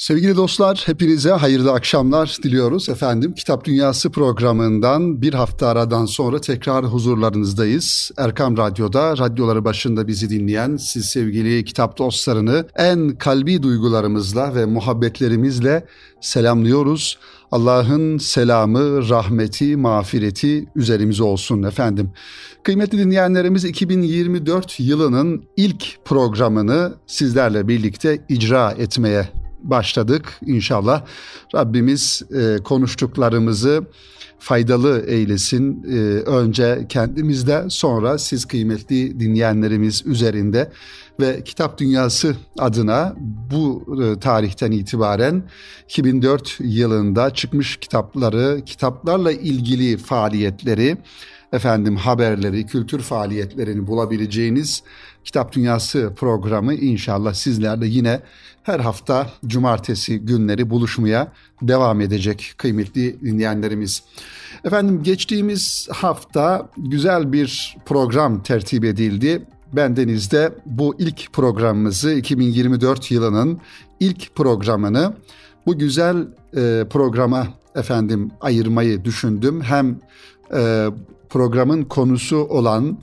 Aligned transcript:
Sevgili 0.00 0.36
dostlar, 0.36 0.82
hepinize 0.86 1.30
hayırlı 1.30 1.72
akşamlar 1.72 2.36
diliyoruz. 2.42 2.88
Efendim, 2.88 3.34
Kitap 3.34 3.64
Dünyası 3.64 4.10
programından 4.10 5.22
bir 5.22 5.34
hafta 5.34 5.68
aradan 5.68 6.06
sonra 6.06 6.40
tekrar 6.40 6.84
huzurlarınızdayız. 6.84 8.10
Erkam 8.16 8.56
Radyo'da, 8.56 9.18
radyoları 9.18 9.64
başında 9.64 10.08
bizi 10.08 10.30
dinleyen 10.30 10.76
siz 10.76 11.04
sevgili 11.04 11.64
kitap 11.64 11.98
dostlarını 11.98 12.66
en 12.76 13.18
kalbi 13.18 13.62
duygularımızla 13.62 14.54
ve 14.54 14.66
muhabbetlerimizle 14.66 15.86
selamlıyoruz. 16.20 17.18
Allah'ın 17.52 18.18
selamı, 18.18 19.08
rahmeti, 19.08 19.76
mağfireti 19.76 20.66
üzerimize 20.76 21.22
olsun 21.22 21.62
efendim. 21.62 22.10
Kıymetli 22.62 22.98
dinleyenlerimiz 22.98 23.64
2024 23.64 24.80
yılının 24.80 25.44
ilk 25.56 26.04
programını 26.04 26.94
sizlerle 27.06 27.68
birlikte 27.68 28.18
icra 28.28 28.70
etmeye 28.70 29.39
başladık. 29.62 30.38
İnşallah 30.46 31.02
Rabbimiz 31.54 32.22
e, 32.34 32.56
konuştuklarımızı 32.62 33.84
faydalı 34.38 35.04
eylesin. 35.06 35.84
E, 35.84 35.96
önce 36.30 36.86
kendimizde 36.88 37.64
sonra 37.68 38.18
siz 38.18 38.44
kıymetli 38.44 39.20
dinleyenlerimiz 39.20 40.06
üzerinde 40.06 40.72
ve 41.20 41.44
Kitap 41.44 41.78
Dünyası 41.78 42.36
adına 42.58 43.16
bu 43.50 43.84
e, 44.04 44.20
tarihten 44.20 44.72
itibaren 44.72 45.42
2004 45.84 46.56
yılında 46.60 47.30
çıkmış 47.30 47.76
kitapları, 47.76 48.60
kitaplarla 48.66 49.32
ilgili 49.32 49.96
faaliyetleri, 49.96 50.96
efendim 51.52 51.96
haberleri, 51.96 52.66
kültür 52.66 53.00
faaliyetlerini 53.00 53.86
bulabileceğiniz 53.86 54.82
Kitap 55.24 55.52
Dünyası 55.52 56.12
programı 56.16 56.74
inşallah 56.74 57.34
sizlerle 57.34 57.86
yine 57.86 58.20
her 58.62 58.80
hafta 58.80 59.30
cumartesi 59.46 60.18
günleri 60.18 60.70
buluşmaya 60.70 61.32
devam 61.62 62.00
edecek 62.00 62.54
kıymetli 62.56 63.20
dinleyenlerimiz. 63.20 64.02
Efendim 64.64 65.02
geçtiğimiz 65.02 65.88
hafta 65.92 66.68
güzel 66.76 67.32
bir 67.32 67.76
program 67.86 68.42
tertip 68.42 68.84
edildi. 68.84 69.42
Bendeniz'de 69.72 70.52
bu 70.66 70.94
ilk 70.98 71.32
programımızı 71.32 72.12
2024 72.12 73.10
yılının 73.10 73.60
ilk 74.00 74.34
programını 74.34 75.14
bu 75.66 75.78
güzel 75.78 76.16
e, 76.56 76.84
programa 76.90 77.48
efendim 77.74 78.30
ayırmayı 78.40 79.04
düşündüm. 79.04 79.60
Hem 79.62 79.98
e, 80.54 80.88
programın 81.30 81.84
konusu 81.84 82.36
olan 82.36 82.98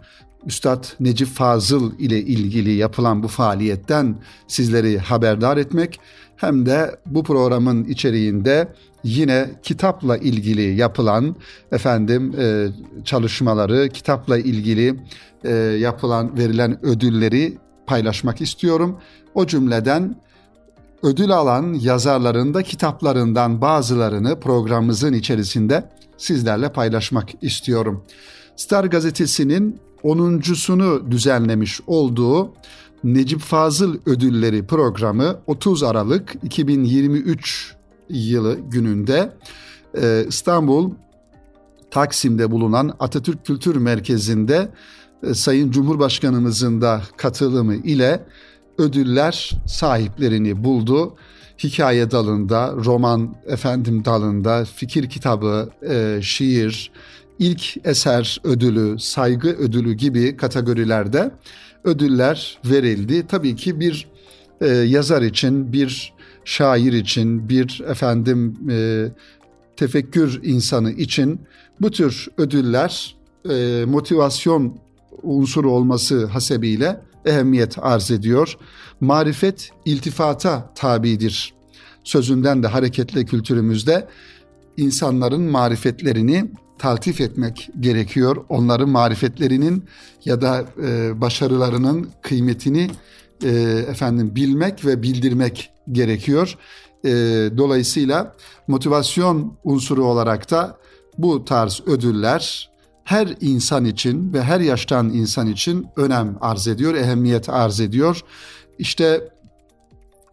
Üstad 0.46 0.86
Necip 1.00 1.28
Fazıl 1.28 2.00
ile 2.00 2.20
ilgili 2.20 2.72
yapılan 2.72 3.24
bu 3.24 3.28
faaliyetten 3.28 4.16
sizleri 4.48 5.00
haberdar 5.00 5.58
etmek 5.58 6.00
hem 6.36 6.66
de 6.66 7.00
bu 7.06 7.24
programın 7.24 7.84
içeriğinde 7.84 8.68
yine 9.04 9.50
kitapla 9.64 10.18
ilgili 10.18 10.76
yapılan 10.76 11.36
efendim 11.72 12.36
e, 12.40 12.68
çalışmaları, 13.06 13.90
kitapla 13.90 14.38
ilgili 14.38 15.00
e, 15.44 15.54
yapılan 15.56 16.38
verilen 16.38 16.86
ödülleri 16.86 17.58
paylaşmak 17.88 18.42
istiyorum. 18.42 18.98
O 19.34 19.48
cümleden 19.48 20.16
ödül 21.04 21.32
alan 21.32 21.74
yazarların 21.74 22.54
da 22.54 22.64
kitaplarından 22.64 23.62
bazılarını 23.62 24.40
programımızın 24.40 25.14
içerisinde 25.14 25.90
sizlerle 26.18 26.72
paylaşmak 26.72 27.30
istiyorum. 27.42 28.04
Star 28.56 28.86
gazetesinin 28.86 29.80
10.sunu 30.04 31.12
düzenlemiş 31.12 31.82
olduğu 31.88 32.54
Necip 33.04 33.40
Fazıl 33.40 33.98
Ödülleri 34.06 34.68
programı 34.68 35.40
30 35.48 35.84
Aralık 35.84 36.36
2023 36.44 37.76
yılı 38.10 38.58
gününde 38.70 39.34
e, 40.02 40.26
İstanbul 40.28 40.92
Taksim'de 41.92 42.52
bulunan 42.52 42.96
Atatürk 43.00 43.46
Kültür 43.46 43.76
Merkezi'nde 43.76 44.70
e, 45.24 45.34
Sayın 45.34 45.72
Cumhurbaşkanımızın 45.72 46.82
da 46.82 47.02
katılımı 47.18 47.76
ile 47.76 48.26
ödüller 48.78 49.52
sahiplerini 49.68 50.64
buldu. 50.64 51.16
Hikaye 51.64 52.12
dalında, 52.12 52.74
roman 52.86 53.36
efendim 53.48 54.06
dalında, 54.06 54.66
fikir 54.66 55.10
kitabı, 55.10 55.70
e, 55.90 56.20
şiir, 56.22 56.92
ilk 57.40 57.88
eser 57.88 58.42
ödülü, 58.44 59.00
saygı 59.00 59.50
ödülü 59.50 59.94
gibi 59.94 60.38
kategorilerde 60.38 61.32
ödüller 61.84 62.60
verildi. 62.66 63.28
Tabii 63.28 63.56
ki 63.56 63.80
bir 63.80 64.08
e, 64.62 64.68
yazar 64.68 65.22
için, 65.22 65.74
bir 65.74 66.14
şair 66.46 66.94
için, 66.94 67.50
bir 67.50 67.82
efendim 67.90 68.58
e, 68.70 69.08
tefekkür 69.76 70.40
insanı 70.44 70.92
için 70.92 71.42
bu 71.82 71.92
tür 71.92 72.28
ödüller 72.38 73.16
e, 73.50 73.86
motivasyon 73.88 74.78
unsuru 75.24 75.72
olması 75.72 76.26
hasebiyle 76.26 77.02
ehemmiyet 77.28 77.78
arz 77.82 78.12
ediyor. 78.12 78.58
Marifet 79.02 79.72
iltifata 79.86 80.74
tabidir. 80.76 81.54
Sözünden 82.04 82.64
de 82.64 82.68
hareketle 82.68 83.26
kültürümüzde 83.26 84.08
insanların 84.78 85.42
marifetlerini 85.42 86.52
taltif 86.78 87.22
etmek 87.22 87.70
gerekiyor. 87.80 88.46
Onların 88.50 88.90
marifetlerinin 88.90 89.86
ya 90.26 90.42
da 90.42 90.66
e, 90.84 91.22
başarılarının 91.22 92.10
kıymetini 92.22 92.90
e, 93.44 93.50
efendim 93.90 94.36
bilmek 94.36 94.86
ve 94.86 95.04
bildirmek 95.04 95.70
gerekiyor. 95.92 96.58
E, 97.06 97.10
dolayısıyla 97.58 98.36
motivasyon 98.68 99.58
unsuru 99.64 100.06
olarak 100.06 100.52
da 100.52 100.78
bu 101.18 101.46
tarz 101.46 101.82
ödüller 101.86 102.70
her 103.08 103.36
insan 103.42 103.86
için 103.86 104.34
ve 104.34 104.44
her 104.44 104.60
yaştan 104.60 105.10
insan 105.10 105.48
için 105.48 105.88
önem 105.96 106.38
arz 106.42 106.68
ediyor, 106.68 106.96
ehemmiyet 106.96 107.50
arz 107.50 107.80
ediyor. 107.80 108.22
İşte 108.80 109.30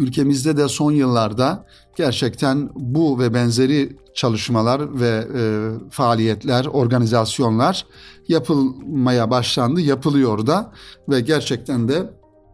ülkemizde 0.00 0.56
de 0.56 0.68
son 0.68 0.92
yıllarda 0.92 1.66
gerçekten 1.96 2.70
bu 2.74 3.18
ve 3.18 3.34
benzeri 3.34 3.96
çalışmalar 4.14 5.00
ve 5.00 5.26
e, 5.38 5.70
faaliyetler, 5.90 6.64
organizasyonlar 6.64 7.86
yapılmaya 8.28 9.30
başlandı, 9.30 9.80
yapılıyor 9.80 10.46
da 10.46 10.72
ve 11.08 11.20
gerçekten 11.20 11.88
de 11.88 12.10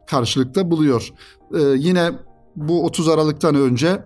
karşılıkta 0.07 0.71
buluyor. 0.71 1.13
E, 1.55 1.61
yine 1.77 2.11
bu 2.57 2.85
30 2.85 3.09
Aralık'tan 3.09 3.55
önce 3.55 4.05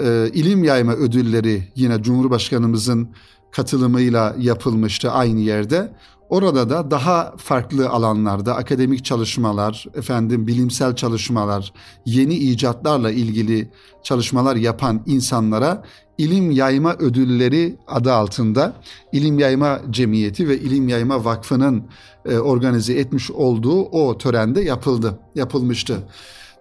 e, 0.00 0.30
ilim 0.32 0.64
yayma 0.64 0.92
ödülleri 0.92 1.72
yine 1.74 2.02
Cumhurbaşkanımızın 2.02 3.08
katılımıyla 3.50 4.34
yapılmıştı 4.38 5.10
aynı 5.10 5.40
yerde. 5.40 5.92
Orada 6.28 6.70
da 6.70 6.90
daha 6.90 7.34
farklı 7.36 7.88
alanlarda 7.88 8.56
akademik 8.56 9.04
çalışmalar, 9.04 9.86
efendim 9.94 10.46
bilimsel 10.46 10.96
çalışmalar, 10.96 11.72
yeni 12.06 12.34
icatlarla 12.34 13.10
ilgili 13.10 13.70
çalışmalar 14.02 14.56
yapan 14.56 15.02
insanlara 15.06 15.84
ilim 16.18 16.50
yayma 16.50 16.94
ödülleri 16.94 17.78
adı 17.86 18.12
altında 18.12 18.72
İlim 19.12 19.38
Yayma 19.38 19.80
Cemiyeti 19.90 20.48
ve 20.48 20.58
İlim 20.58 20.88
Yayma 20.88 21.24
Vakfı'nın 21.24 21.84
e, 22.24 22.38
organize 22.38 22.92
etmiş 22.92 23.30
olduğu 23.30 23.82
o 23.82 24.18
törende 24.18 24.60
yapıldı, 24.60 25.18
yapılmıştı. 25.34 25.96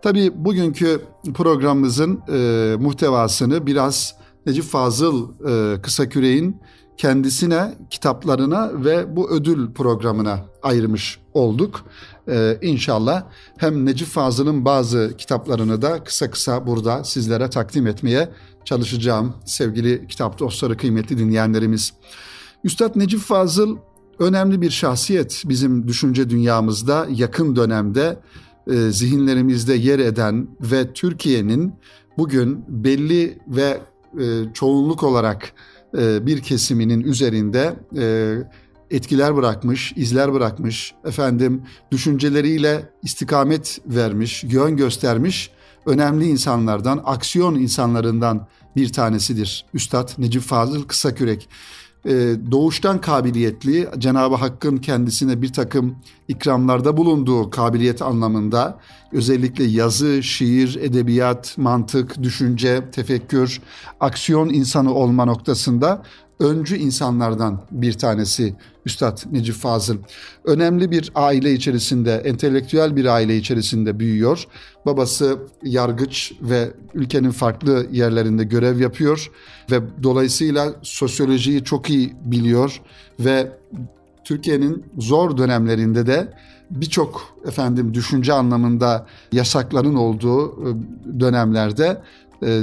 Tabii 0.02 0.32
bugünkü 0.36 1.02
programımızın 1.34 2.22
e, 2.32 2.76
muhtevasını 2.80 3.68
biraz 3.68 4.16
Necip 4.46 4.64
Fazıl 4.64 5.30
e, 5.50 5.82
Kısaküre'in 5.82 6.62
kendisine, 6.98 7.78
kitaplarına 7.90 8.72
ve 8.86 9.16
bu 9.16 9.32
ödül 9.32 9.74
programına 9.74 10.46
ayırmış 10.64 11.20
olduk. 11.34 11.86
Ee, 12.30 12.58
inşallah 12.62 13.24
hem 13.58 13.86
Necip 13.86 14.08
Fazıl'ın 14.08 14.66
bazı 14.66 15.14
kitaplarını 15.18 15.82
da 15.82 16.04
kısa 16.04 16.32
kısa 16.32 16.68
burada 16.68 17.04
sizlere 17.04 17.50
takdim 17.50 17.88
etmeye 17.88 18.30
çalışacağım 18.66 19.34
sevgili 19.46 20.08
kitap 20.08 20.40
dostları, 20.40 20.78
kıymetli 20.78 21.18
dinleyenlerimiz. 21.18 21.94
Üstad 22.64 22.96
Necip 22.96 23.20
Fazıl 23.20 23.78
önemli 24.20 24.62
bir 24.62 24.70
şahsiyet 24.70 25.44
bizim 25.46 25.88
düşünce 25.88 26.30
dünyamızda 26.30 27.08
yakın 27.10 27.56
dönemde 27.56 28.20
e, 28.68 28.92
zihinlerimizde 28.92 29.74
yer 29.74 30.00
eden 30.00 30.48
ve 30.62 30.94
Türkiye'nin 30.94 31.74
bugün 32.18 32.66
belli 32.68 33.40
ve 33.48 33.82
e, 34.20 34.54
çoğunluk 34.54 35.04
olarak 35.04 35.54
bir 35.94 36.42
kesiminin 36.42 37.02
üzerinde 37.02 37.76
e, 37.98 38.36
etkiler 38.92 39.36
bırakmış, 39.36 39.94
izler 39.96 40.34
bırakmış, 40.34 40.94
efendim 41.06 41.64
düşünceleriyle 41.92 42.90
istikamet 43.04 43.80
vermiş, 43.86 44.44
yön 44.44 44.78
göstermiş 44.78 45.52
önemli 45.88 46.26
insanlardan, 46.26 47.02
aksiyon 47.06 47.56
insanlarından 47.56 48.48
bir 48.76 48.94
tanesidir. 48.94 49.66
Üstad 49.74 50.10
Necip 50.18 50.42
Fazıl 50.42 50.84
Kısakürek. 50.84 51.50
E, 52.08 52.36
doğuştan 52.52 53.02
kabiliyetli, 53.02 53.90
Cenab-ı 53.98 54.36
Hakk'ın 54.36 54.78
kendisine 54.78 55.42
bir 55.42 55.54
takım 55.54 55.96
ikramlarda 56.28 56.98
bulunduğu 56.98 57.50
kabiliyet 57.50 58.02
anlamında 58.02 58.80
özellikle 59.12 59.64
yazı, 59.64 60.24
şiir, 60.24 60.76
edebiyat, 60.82 61.58
mantık, 61.58 62.24
düşünce, 62.24 62.92
tefekkür, 62.92 63.62
aksiyon 64.00 64.50
insanı 64.50 64.94
olma 64.94 65.26
noktasında 65.26 66.04
öncü 66.40 66.78
insanlardan 66.78 67.62
bir 67.72 67.94
tanesi 67.94 68.56
Üstad 68.86 69.18
Necip 69.32 69.56
Fazıl. 69.56 69.98
Önemli 70.46 70.92
bir 70.92 71.12
aile 71.16 71.54
içerisinde, 71.54 72.16
entelektüel 72.16 72.96
bir 72.96 73.06
aile 73.06 73.38
içerisinde 73.38 74.00
büyüyor. 74.00 74.48
Babası 74.86 75.40
yargıç 75.64 76.34
ve 76.42 76.72
ülkenin 76.94 77.32
farklı 77.32 77.88
yerlerinde 77.92 78.44
görev 78.44 78.80
yapıyor 78.80 79.32
ve 79.72 79.82
dolayısıyla 80.04 80.76
sosyolojiyi 80.82 81.64
çok 81.64 81.90
iyi 81.90 82.16
biliyor 82.26 82.82
ve 83.20 83.52
Türkiye'nin 84.24 84.86
zor 84.98 85.38
dönemlerinde 85.38 86.08
de 86.08 86.34
birçok 86.72 87.38
efendim 87.48 87.94
düşünce 87.94 88.34
anlamında 88.34 89.06
yasakların 89.32 89.96
olduğu 89.96 90.52
e, 90.52 90.70
dönemlerde 91.20 92.02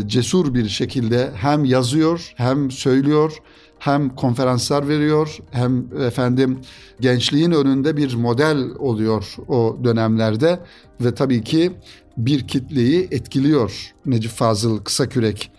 cesur 0.06 0.54
bir 0.54 0.68
şekilde 0.68 1.30
hem 1.34 1.64
yazıyor 1.64 2.32
hem 2.36 2.70
söylüyor 2.70 3.32
hem 3.78 4.14
konferanslar 4.14 4.88
veriyor 4.88 5.38
hem 5.50 5.86
efendim 6.00 6.58
gençliğin 7.00 7.50
önünde 7.50 7.96
bir 7.96 8.14
model 8.14 8.58
oluyor 8.78 9.36
o 9.48 9.78
dönemlerde 9.84 10.60
ve 11.00 11.14
tabii 11.14 11.44
ki 11.44 11.72
bir 12.16 12.48
kitleyi 12.48 13.08
etkiliyor 13.10 13.92
Necip 14.06 14.30
Fazıl 14.30 14.78
Kısakürek. 14.78 15.50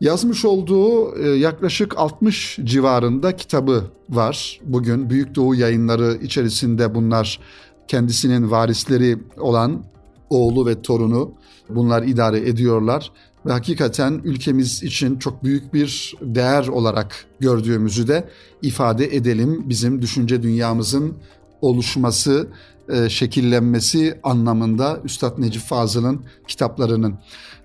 Yazmış 0.00 0.44
olduğu 0.44 1.18
e, 1.18 1.28
yaklaşık 1.28 1.98
60 1.98 2.58
civarında 2.64 3.36
kitabı 3.36 3.84
var. 4.08 4.60
Bugün 4.64 5.10
Büyük 5.10 5.34
Doğu 5.34 5.54
yayınları 5.54 6.18
içerisinde 6.22 6.94
bunlar 6.94 7.40
kendisinin 7.88 8.50
varisleri 8.50 9.18
olan 9.38 9.84
oğlu 10.30 10.66
ve 10.66 10.82
torunu 10.82 11.34
bunlar 11.68 12.02
idare 12.02 12.48
ediyorlar 12.48 13.12
ve 13.46 13.52
hakikaten 13.52 14.20
ülkemiz 14.24 14.82
için 14.82 15.18
çok 15.18 15.44
büyük 15.44 15.74
bir 15.74 16.14
değer 16.20 16.66
olarak 16.66 17.26
gördüğümüzü 17.40 18.08
de 18.08 18.28
ifade 18.62 19.16
edelim. 19.16 19.68
Bizim 19.68 20.02
düşünce 20.02 20.42
dünyamızın 20.42 21.14
oluşması, 21.60 22.48
e, 22.88 23.08
şekillenmesi 23.08 24.20
anlamında 24.22 25.00
Üstad 25.04 25.38
Necip 25.38 25.62
Fazıl'ın 25.62 26.24
kitaplarının. 26.48 27.18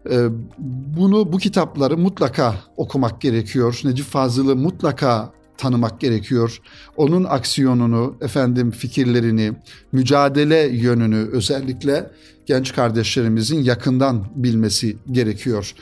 E, 0.10 0.28
bunu 0.98 1.34
bu 1.34 1.38
kitapları 1.38 1.98
mutlaka 1.98 2.56
okumak 2.78 3.22
gerekiyor. 3.22 3.82
Necip 3.84 4.06
Fazıl'ı 4.06 4.56
mutlaka 4.56 5.32
tanımak 5.60 6.00
gerekiyor. 6.00 6.62
Onun 6.98 7.24
aksiyonunu, 7.24 8.16
efendim 8.22 8.72
fikirlerini, 8.72 9.54
mücadele 9.92 10.70
yönünü 10.72 11.30
özellikle 11.32 12.12
genç 12.46 12.76
kardeşlerimizin 12.76 13.64
yakından 13.64 14.26
bilmesi 14.36 14.98
gerekiyor. 15.12 15.74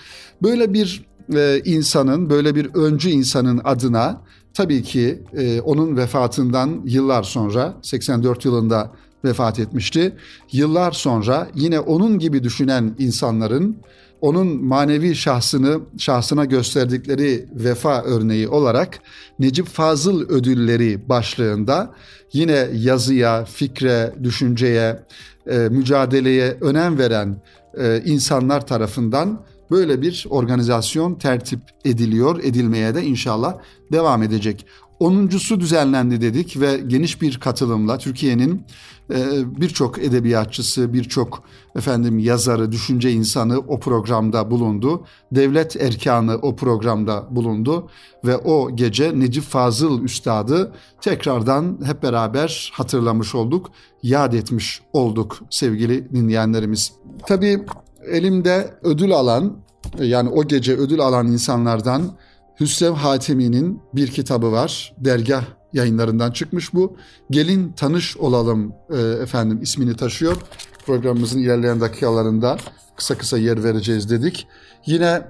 Böyle 0.44 0.74
bir 0.74 1.06
e, 1.35 1.62
insanın, 1.65 2.29
böyle 2.29 2.56
bir 2.56 2.65
öncü 2.74 3.09
insanın 3.09 3.62
adına 3.63 4.21
tabii 4.53 4.83
ki 4.83 5.24
e, 5.33 5.62
onun 5.62 5.97
vefatından 5.97 6.81
yıllar 6.85 7.23
sonra 7.23 7.77
84 7.81 8.45
yılında 8.45 8.91
vefat 9.25 9.59
etmişti. 9.59 10.15
Yıllar 10.51 10.91
sonra 10.91 11.47
yine 11.56 11.80
onun 11.80 12.19
gibi 12.19 12.44
düşünen 12.44 12.95
insanların 13.00 13.77
onun 14.21 14.65
manevi 14.65 15.15
şahsını 15.15 15.79
şahsına 15.97 16.45
gösterdikleri 16.45 17.45
vefa 17.53 18.03
örneği 18.03 18.47
olarak 18.47 18.99
Necip 19.39 19.67
Fazıl 19.67 20.29
ödülleri 20.29 21.09
başlığında 21.09 21.93
yine 22.33 22.67
yazıya, 22.73 23.45
fikre, 23.45 24.13
düşünceye, 24.23 25.03
e, 25.47 25.57
mücadeleye 25.57 26.57
önem 26.61 26.97
veren 26.97 27.41
e, 27.77 28.01
insanlar 28.05 28.67
tarafından 28.67 29.41
böyle 29.71 30.01
bir 30.01 30.25
organizasyon 30.29 31.15
tertip 31.15 31.59
ediliyor, 31.85 32.39
edilmeye 32.43 32.95
de 32.95 33.03
inşallah 33.03 33.57
devam 33.91 34.23
edecek. 34.23 34.65
Onuncusu 34.99 35.59
düzenlendi 35.59 36.21
dedik 36.21 36.59
ve 36.59 36.77
geniş 36.88 37.21
bir 37.21 37.39
katılımla 37.39 37.97
Türkiye'nin 37.97 38.65
e, 39.13 39.25
birçok 39.61 39.99
edebiyatçısı, 39.99 40.94
birçok 40.94 41.44
efendim 41.75 42.19
yazarı, 42.19 42.71
düşünce 42.71 43.11
insanı 43.11 43.59
o 43.59 43.79
programda 43.79 44.51
bulundu. 44.51 45.05
Devlet 45.31 45.75
erkanı 45.75 46.35
o 46.35 46.55
programda 46.55 47.27
bulundu 47.31 47.89
ve 48.25 48.38
o 48.38 48.75
gece 48.75 49.19
Necip 49.19 49.44
Fazıl 49.44 50.03
Üstad'ı 50.03 50.71
tekrardan 51.01 51.77
hep 51.83 52.03
beraber 52.03 52.71
hatırlamış 52.73 53.35
olduk, 53.35 53.71
yad 54.03 54.33
etmiş 54.33 54.81
olduk 54.94 55.38
sevgili 55.49 56.11
dinleyenlerimiz. 56.13 56.91
Tabii 57.27 57.65
elimde 58.11 58.73
ödül 58.83 59.11
alan 59.11 59.57
yani 59.99 60.29
o 60.29 60.47
gece 60.47 60.75
ödül 60.75 60.99
alan 60.99 61.27
insanlardan 61.27 62.11
Hüsrev 62.59 62.92
Hatemi'nin 62.92 63.81
bir 63.94 64.07
kitabı 64.07 64.51
var. 64.51 64.95
Dergah 64.98 65.44
yayınlarından 65.74 66.31
çıkmış 66.31 66.74
bu. 66.74 66.98
Gelin 67.31 67.71
tanış 67.71 68.18
olalım 68.18 68.74
e, 68.89 68.98
efendim 68.98 69.62
ismini 69.62 69.95
taşıyor. 69.95 70.38
Programımızın 70.86 71.39
ilerleyen 71.39 71.81
dakikalarında 71.81 72.57
kısa 72.95 73.18
kısa 73.18 73.38
yer 73.38 73.63
vereceğiz 73.63 74.09
dedik. 74.09 74.48
Yine 74.86 75.21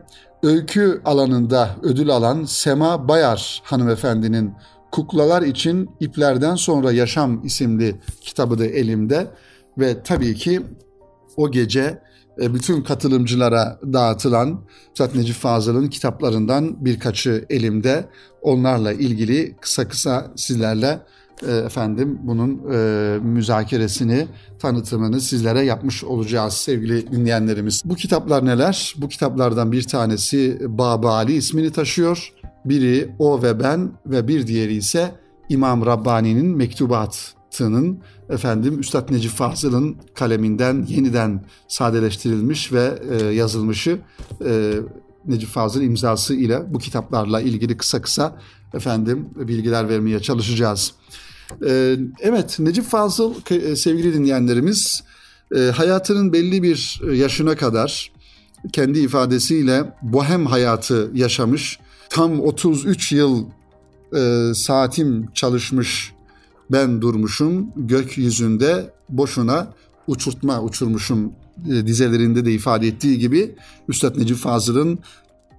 öykü 0.43 1.01
alanında 1.05 1.75
ödül 1.83 2.09
alan 2.09 2.43
Sema 2.43 3.07
Bayar 3.07 3.61
hanımefendinin 3.63 4.53
Kuklalar 4.91 5.41
için 5.41 5.89
İplerden 5.99 6.55
Sonra 6.55 6.91
Yaşam 6.91 7.45
isimli 7.45 7.95
kitabı 8.21 8.59
da 8.59 8.65
elimde 8.65 9.27
ve 9.77 10.03
tabii 10.03 10.35
ki 10.35 10.61
o 11.37 11.51
gece 11.51 12.01
bütün 12.39 12.81
katılımcılara 12.81 13.79
dağıtılan 13.93 14.61
Üstad 14.89 15.15
Necip 15.15 15.35
Fazıl'ın 15.35 15.87
kitaplarından 15.87 16.85
birkaçı 16.85 17.45
elimde. 17.49 18.05
Onlarla 18.41 18.93
ilgili 18.93 19.55
kısa 19.61 19.87
kısa 19.87 20.31
sizlerle 20.35 20.99
e, 21.47 21.51
efendim 21.51 22.19
bunun 22.23 22.61
e, 22.73 23.19
müzakeresini, 23.19 24.27
tanıtımını 24.59 25.21
sizlere 25.21 25.61
yapmış 25.61 26.03
olacağız 26.03 26.53
sevgili 26.53 27.11
dinleyenlerimiz. 27.11 27.81
Bu 27.85 27.95
kitaplar 27.95 28.45
neler? 28.45 28.95
Bu 28.97 29.07
kitaplardan 29.07 29.71
bir 29.71 29.83
tanesi 29.83 30.57
Baba 30.61 31.13
Ali 31.13 31.33
ismini 31.33 31.71
taşıyor. 31.71 32.33
Biri 32.65 33.15
O 33.19 33.41
ve 33.43 33.59
Ben 33.59 33.91
ve 34.05 34.27
bir 34.27 34.47
diğeri 34.47 34.73
ise 34.73 35.11
İmam 35.49 35.85
Rabbani'nin 35.85 36.57
Mektubat 36.57 37.37
yaptığının 37.57 37.99
efendim 38.29 38.79
Üstad 38.79 39.11
Necip 39.11 39.31
Fazıl'ın 39.31 39.97
kaleminden 40.13 40.85
yeniden 40.89 41.45
sadeleştirilmiş 41.67 42.73
ve 42.73 42.99
e, 43.09 43.25
yazılmışı 43.25 43.99
e, 44.45 44.73
Necip 45.25 45.49
Fazıl 45.49 45.81
imzası 45.81 46.35
ile 46.35 46.73
bu 46.73 46.79
kitaplarla 46.79 47.41
ilgili 47.41 47.77
kısa 47.77 48.01
kısa 48.01 48.41
efendim 48.73 49.29
bilgiler 49.35 49.89
vermeye 49.89 50.19
çalışacağız. 50.19 50.93
E, 51.65 51.97
evet 52.19 52.59
Necip 52.59 52.85
Fazıl 52.85 53.33
e, 53.49 53.75
sevgili 53.75 54.13
dinleyenlerimiz 54.13 55.03
e, 55.55 55.59
hayatının 55.59 56.33
belli 56.33 56.63
bir 56.63 57.01
yaşına 57.13 57.55
kadar 57.55 58.11
kendi 58.73 58.99
ifadesiyle 58.99 59.93
bohem 60.01 60.45
hayatı 60.45 61.11
yaşamış. 61.13 61.79
Tam 62.09 62.39
33 62.39 63.11
yıl 63.11 63.45
e, 64.15 64.51
saatim 64.55 65.31
çalışmış 65.33 66.13
ben 66.71 67.01
durmuşum 67.01 67.71
gökyüzünde 67.75 68.93
boşuna 69.09 69.67
uçurtma 70.07 70.61
uçurmuşum 70.61 71.33
e, 71.69 71.87
dizelerinde 71.87 72.45
de 72.45 72.51
ifade 72.51 72.87
ettiği 72.87 73.19
gibi 73.19 73.55
Üstad 73.87 74.17
Necip 74.17 74.37
Fazıl'ın 74.37 74.99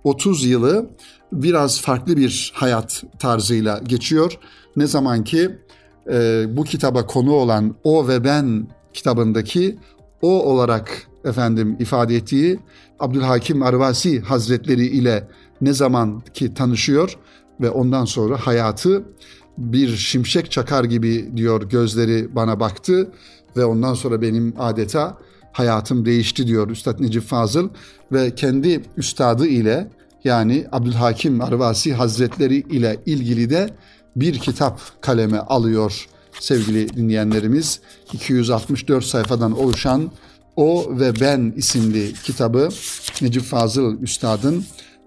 30 0.04 0.44
yılı 0.44 0.90
biraz 1.32 1.80
farklı 1.80 2.16
bir 2.16 2.52
hayat 2.54 3.04
tarzıyla 3.18 3.78
geçiyor. 3.78 4.38
Ne 4.76 4.86
zaman 4.86 5.24
ki 5.24 5.58
e, 6.12 6.46
bu 6.56 6.64
kitaba 6.64 7.06
konu 7.06 7.32
olan 7.32 7.74
O 7.84 8.08
ve 8.08 8.24
Ben 8.24 8.68
kitabındaki 8.92 9.78
o 10.22 10.42
olarak 10.44 11.08
efendim 11.24 11.76
ifade 11.80 12.16
ettiği 12.16 12.60
Abdülhakim 13.00 13.62
Arvasi 13.62 14.20
Hazretleri 14.20 14.86
ile 14.86 15.28
ne 15.60 15.72
zaman 15.72 16.22
ki 16.34 16.54
tanışıyor 16.54 17.18
ve 17.60 17.70
ondan 17.70 18.04
sonra 18.04 18.36
hayatı 18.36 19.04
bir 19.58 19.96
şimşek 19.96 20.50
çakar 20.50 20.84
gibi 20.84 21.30
diyor 21.36 21.62
gözleri 21.62 22.34
bana 22.34 22.60
baktı 22.60 23.10
ve 23.56 23.64
ondan 23.64 23.94
sonra 23.94 24.22
benim 24.22 24.54
adeta 24.58 25.18
hayatım 25.52 26.04
değişti 26.04 26.46
diyor 26.46 26.70
Üstad 26.70 27.00
Necip 27.00 27.22
Fazıl 27.22 27.68
ve 28.12 28.34
kendi 28.34 28.82
üstadı 28.96 29.46
ile 29.46 29.88
yani 30.24 30.66
Abdülhakim 30.72 31.40
Arvasi 31.40 31.94
Hazretleri 31.94 32.56
ile 32.56 32.96
ilgili 33.06 33.50
de 33.50 33.70
bir 34.16 34.38
kitap 34.38 34.80
kaleme 35.00 35.38
alıyor 35.38 36.06
sevgili 36.40 36.96
dinleyenlerimiz. 36.96 37.80
264 38.12 39.04
sayfadan 39.04 39.58
oluşan 39.58 40.10
O 40.56 40.86
ve 40.90 41.20
Ben 41.20 41.52
isimli 41.56 42.12
kitabı 42.24 42.68
Necip 43.22 43.42
Fazıl 43.42 44.02
Üstad'ın 44.02 44.64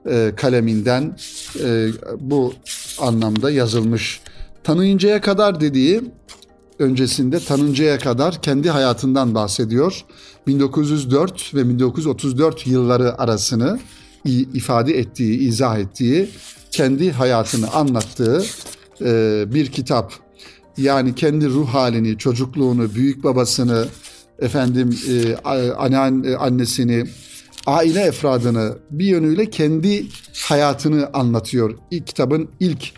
e, 0.09 0.31
kaleminden 0.35 1.17
e, 1.63 1.87
bu 2.19 2.53
anlamda 2.99 3.51
yazılmış. 3.51 4.21
Tanıyıncaya 4.63 5.21
kadar 5.21 5.59
dediği 5.59 6.01
öncesinde 6.79 7.39
tanıncaya 7.39 7.99
kadar 7.99 8.41
kendi 8.41 8.69
hayatından 8.69 9.35
bahsediyor. 9.35 10.05
1904 10.47 11.55
ve 11.55 11.69
1934 11.69 12.67
yılları 12.67 13.21
arasını 13.21 13.79
ifade 14.25 14.97
ettiği, 14.97 15.39
izah 15.39 15.77
ettiği, 15.77 16.29
kendi 16.71 17.11
hayatını 17.11 17.71
anlattığı 17.71 18.43
e, 19.01 19.43
bir 19.53 19.67
kitap. 19.67 20.13
Yani 20.77 21.15
kendi 21.15 21.49
ruh 21.49 21.67
halini, 21.67 22.17
çocukluğunu, 22.17 22.95
büyük 22.95 23.23
babasını, 23.23 23.85
efendim 24.39 24.97
e, 25.09 25.35
annesini, 26.35 27.05
aile 27.65 28.01
efradını 28.01 28.77
bir 28.91 29.05
yönüyle 29.05 29.49
kendi 29.49 30.05
hayatını 30.47 31.09
anlatıyor. 31.13 31.77
İlk 31.91 32.07
kitabın 32.07 32.49
ilk 32.59 32.91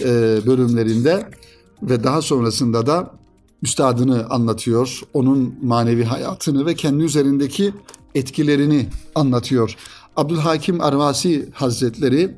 e, 0.00 0.38
bölümlerinde 0.46 1.30
ve 1.82 2.04
daha 2.04 2.22
sonrasında 2.22 2.86
da 2.86 3.14
üstadını 3.62 4.26
anlatıyor. 4.30 5.00
Onun 5.14 5.54
manevi 5.62 6.04
hayatını 6.04 6.66
ve 6.66 6.74
kendi 6.74 7.04
üzerindeki 7.04 7.72
etkilerini 8.14 8.86
anlatıyor. 9.14 9.76
Abdülhakim 10.16 10.80
Arvasi 10.80 11.48
Hazretleri 11.52 12.34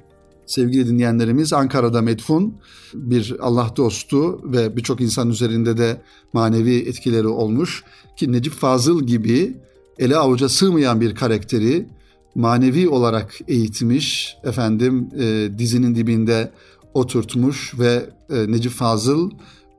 sevgili 0.47 0.87
dinleyenlerimiz 0.87 1.52
Ankara'da 1.52 2.02
medfun 2.02 2.55
bir 2.95 3.37
Allah 3.40 3.73
dostu 3.76 4.40
ve 4.52 4.76
birçok 4.76 5.00
insan 5.00 5.31
üzerinde 5.31 5.79
de 5.79 6.02
manevi 6.33 6.76
etkileri 6.76 7.29
olmuş 7.29 7.85
ki 8.17 8.33
Necip 8.33 8.52
Fazıl 8.52 9.02
gibi 9.02 9.57
ele 9.99 10.17
avuca 10.17 10.49
sığmayan 10.49 11.00
bir 11.00 11.14
karakteri 11.14 11.87
manevi 12.35 12.88
olarak 12.88 13.38
eğitmiş, 13.49 14.37
efendim 14.45 15.09
e, 15.19 15.50
dizinin 15.59 15.95
dibinde 15.95 16.50
oturtmuş 16.95 17.79
ve 17.79 18.11
e, 18.31 18.53
Necip 18.53 18.73
Fazıl 18.73 19.31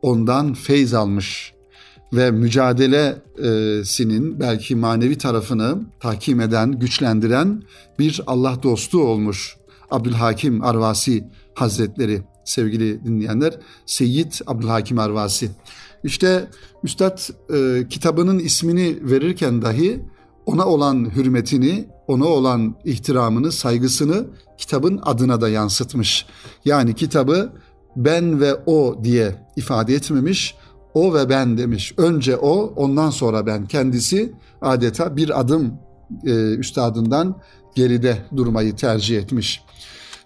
ondan 0.01 0.53
feyz 0.53 0.94
almış 0.94 1.53
ve 2.13 2.32
mücadelesinin 2.32 4.39
belki 4.39 4.75
manevi 4.75 5.18
tarafını 5.18 5.77
tahkim 6.00 6.41
eden, 6.41 6.72
güçlendiren 6.72 7.63
bir 8.00 8.22
Allah 8.27 8.58
dostu 8.63 9.03
olmuş. 9.03 9.56
Abdülhakim 9.91 10.63
Arvasi 10.63 11.24
Hazretleri 11.53 12.22
sevgili 12.46 13.06
dinleyenler. 13.06 13.53
Seyyid 13.86 14.34
Abdülhakim 14.48 15.00
Arvasi. 15.00 15.50
İşte 16.03 16.48
Üstad 16.84 17.20
e, 17.53 17.88
kitabının 17.88 18.39
ismini 18.39 18.98
verirken 19.01 19.62
dahi 19.62 20.00
ona 20.45 20.65
olan 20.65 21.15
hürmetini, 21.15 21.86
ona 22.07 22.25
olan 22.25 22.75
ihtiramını, 22.86 23.51
saygısını 23.51 24.25
kitabın 24.57 25.00
adına 25.03 25.41
da 25.41 25.50
yansıtmış. 25.50 26.25
Yani 26.65 26.93
kitabı 26.95 27.53
ben 27.95 28.41
ve 28.41 28.55
o 28.65 29.03
diye 29.03 29.36
ifade 29.55 29.93
etmemiş, 29.93 30.55
o 30.93 31.13
ve 31.13 31.29
ben 31.29 31.57
demiş. 31.57 31.93
Önce 31.98 32.38
o, 32.38 32.74
ondan 32.75 33.10
sonra 33.10 33.45
ben. 33.45 33.67
Kendisi 33.67 34.33
adeta 34.62 35.17
bir 35.17 35.39
adım 35.39 35.74
e, 36.25 36.31
üstadından 36.55 37.36
geride 37.75 38.17
durmayı 38.36 38.75
tercih 38.75 39.17
etmiş. 39.17 39.63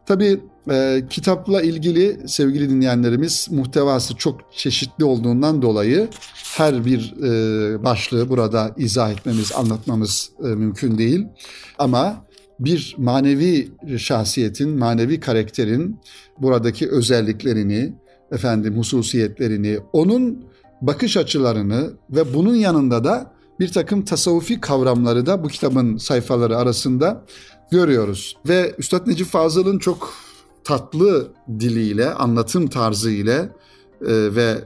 Tabii 0.05 0.41
e, 0.72 1.03
kitapla 1.10 1.62
ilgili 1.62 2.19
sevgili 2.27 2.69
dinleyenlerimiz 2.69 3.48
muhtevası 3.51 4.15
çok 4.15 4.41
çeşitli 4.51 5.05
olduğundan 5.05 5.62
dolayı 5.62 6.07
her 6.57 6.86
bir 6.86 7.13
e, 7.24 7.84
başlığı 7.84 8.29
burada 8.29 8.74
izah 8.77 9.12
etmemiz, 9.12 9.51
anlatmamız 9.55 10.31
e, 10.43 10.48
mümkün 10.48 10.98
değil. 10.98 11.25
Ama 11.79 12.25
bir 12.60 12.95
manevi 12.98 13.72
şahsiyetin, 13.98 14.69
manevi 14.69 15.19
karakterin 15.19 16.00
buradaki 16.39 16.89
özelliklerini, 16.89 17.93
efendim 18.31 18.77
hususiyetlerini, 18.77 19.79
onun 19.93 20.45
bakış 20.81 21.17
açılarını 21.17 21.93
ve 22.10 22.34
bunun 22.34 22.55
yanında 22.55 23.03
da 23.03 23.36
bir 23.60 23.67
takım 23.67 24.05
tasavvufi 24.05 24.62
kavramları 24.62 25.25
da 25.25 25.43
bu 25.43 25.48
kitabın 25.48 25.98
sayfaları 25.98 26.57
arasında 26.57 27.25
görüyoruz. 27.72 28.38
Ve 28.48 28.75
Üstad 28.77 29.07
Necip 29.07 29.27
Fazıl'ın 29.27 29.79
çok 29.79 30.13
tatlı 30.65 31.31
diliyle, 31.60 32.13
anlatım 32.13 32.67
tarzı 32.67 33.12
ile 33.12 33.50
e, 34.01 34.36
ve 34.36 34.65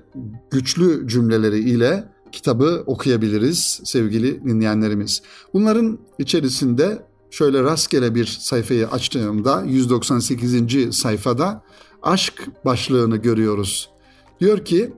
güçlü 0.51 1.07
cümleleri 1.07 1.59
ile 1.59 2.09
kitabı 2.31 2.83
okuyabiliriz 2.85 3.81
sevgili 3.83 4.43
dinleyenlerimiz. 4.43 5.21
Bunların 5.53 5.99
içerisinde 6.19 7.05
şöyle 7.31 7.63
rastgele 7.63 8.15
bir 8.15 8.25
sayfayı 8.25 8.87
açtığımda 8.87 9.63
198. 9.67 10.97
sayfada 10.97 11.63
aşk 12.03 12.47
başlığını 12.65 13.17
görüyoruz. 13.17 13.89
Diyor 14.39 14.65
ki 14.65 14.93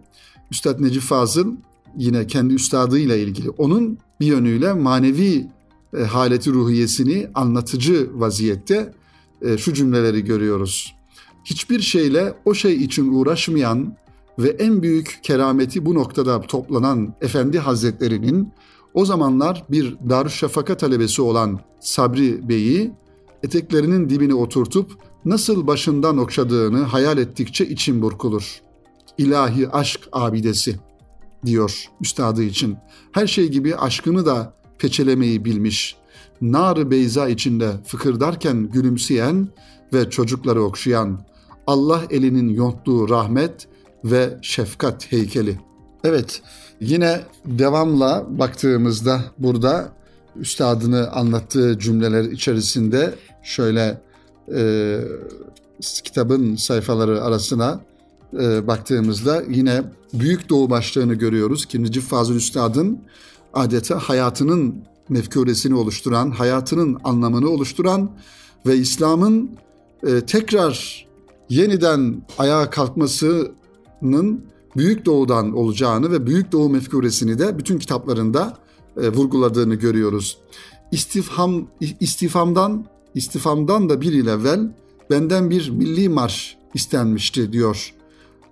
Üstad 0.52 0.82
Necip 0.82 1.02
Fazıl 1.02 1.56
yine 1.98 2.28
kendi 2.28 2.54
üstadıyla 2.54 3.16
ilgili 3.16 3.50
onun 3.50 3.98
bir 4.20 4.26
yönüyle 4.26 4.74
manevi 4.74 5.48
e, 5.98 6.04
haleti 6.04 6.52
ruhiyesini 6.52 7.30
anlatıcı 7.36 8.10
vaziyette 8.14 8.94
e, 9.42 9.58
şu 9.58 9.74
cümleleri 9.74 10.24
görüyoruz. 10.24 10.96
Hiçbir 11.46 11.80
şeyle 11.80 12.34
o 12.46 12.54
şey 12.54 12.84
için 12.84 13.14
uğraşmayan 13.14 13.96
ve 14.40 14.50
en 14.50 14.82
büyük 14.82 15.20
kerameti 15.24 15.86
bu 15.86 15.96
noktada 15.96 16.42
toplanan 16.42 17.16
Efendi 17.22 17.60
Hazretlerinin 17.60 18.54
o 18.94 19.06
zamanlar 19.06 19.64
bir 19.70 19.98
Darüşşafaka 20.10 20.78
talebesi 20.78 21.22
olan 21.22 21.60
Sabri 21.80 22.50
Bey'i 22.50 22.92
eteklerinin 23.44 24.10
dibine 24.10 24.34
oturtup 24.34 24.92
nasıl 25.26 25.68
başından 25.68 26.18
okşadığını 26.18 26.82
hayal 26.84 27.18
ettikçe 27.18 27.66
içim 27.66 28.02
burkulur. 28.02 28.62
İlahi 29.18 29.70
aşk 29.70 30.00
abidesi 30.12 30.76
diyor 31.46 31.86
üstadı 32.02 32.44
için. 32.44 32.78
Her 33.12 33.28
şey 33.28 33.50
gibi 33.50 33.76
aşkını 33.76 34.26
da 34.26 34.54
peçelemeyi 34.80 35.46
bilmiş. 35.46 35.96
Nar-ı 36.42 36.92
Beyza 36.92 37.30
içinde 37.30 37.72
fıkırdarken 37.86 38.70
gülümseyen 38.70 39.48
ve 39.94 40.10
çocukları 40.10 40.64
okşayan 40.64 41.26
Allah 41.68 42.02
elinin 42.10 42.50
yonttuğu 42.50 43.10
rahmet 43.10 43.68
ve 44.04 44.38
şefkat 44.42 45.12
heykeli. 45.12 45.60
Evet, 46.04 46.42
yine 46.80 47.22
devamla 47.46 48.26
baktığımızda 48.30 49.22
burada 49.38 49.94
üstadını 50.36 51.12
anlattığı 51.12 51.80
cümleler 51.80 52.24
içerisinde 52.24 53.16
şöyle 53.44 54.02
e, 54.56 55.00
kitabın 56.04 56.56
sayfaları 56.56 57.24
arasına 57.24 57.80
e, 58.40 58.68
baktığımızda 58.68 59.44
yine 59.50 59.84
Büyük 60.14 60.50
Doğu 60.50 60.70
başlığını 60.70 61.14
görüyoruz. 61.14 61.64
İkinci 61.64 62.02
Fazıl 62.02 62.36
Üstad'ın 62.36 63.00
adeta 63.54 64.00
hayatının 64.00 64.76
mefkuresini 65.12 65.76
oluşturan, 65.76 66.32
hayatının 66.32 66.98
anlamını 67.04 67.50
oluşturan 67.50 68.12
ve 68.66 68.78
İslam'ın 68.78 69.52
e, 70.08 70.22
tekrar 70.22 71.06
yeniden 71.50 72.22
ayağa 72.38 72.70
kalkmasının 72.70 74.46
Büyük 74.78 75.06
Doğu'dan 75.06 75.54
olacağını 75.54 76.12
ve 76.12 76.28
Büyük 76.28 76.52
Doğu 76.52 76.70
mefkuresini 76.70 77.40
de 77.40 77.58
bütün 77.58 77.80
kitaplarında 77.80 78.58
e, 78.98 79.10
vurguladığını 79.10 79.76
görüyoruz. 79.76 80.38
İstifham 80.92 81.68
istifamdan 82.00 82.86
istifamdan 83.16 83.90
da 83.90 84.02
bir 84.02 84.14
yıl 84.14 84.28
evvel 84.28 84.76
benden 85.10 85.50
bir 85.50 85.70
milli 85.70 86.10
marş 86.10 86.58
istenmişti 86.74 87.54
diyor. 87.54 87.94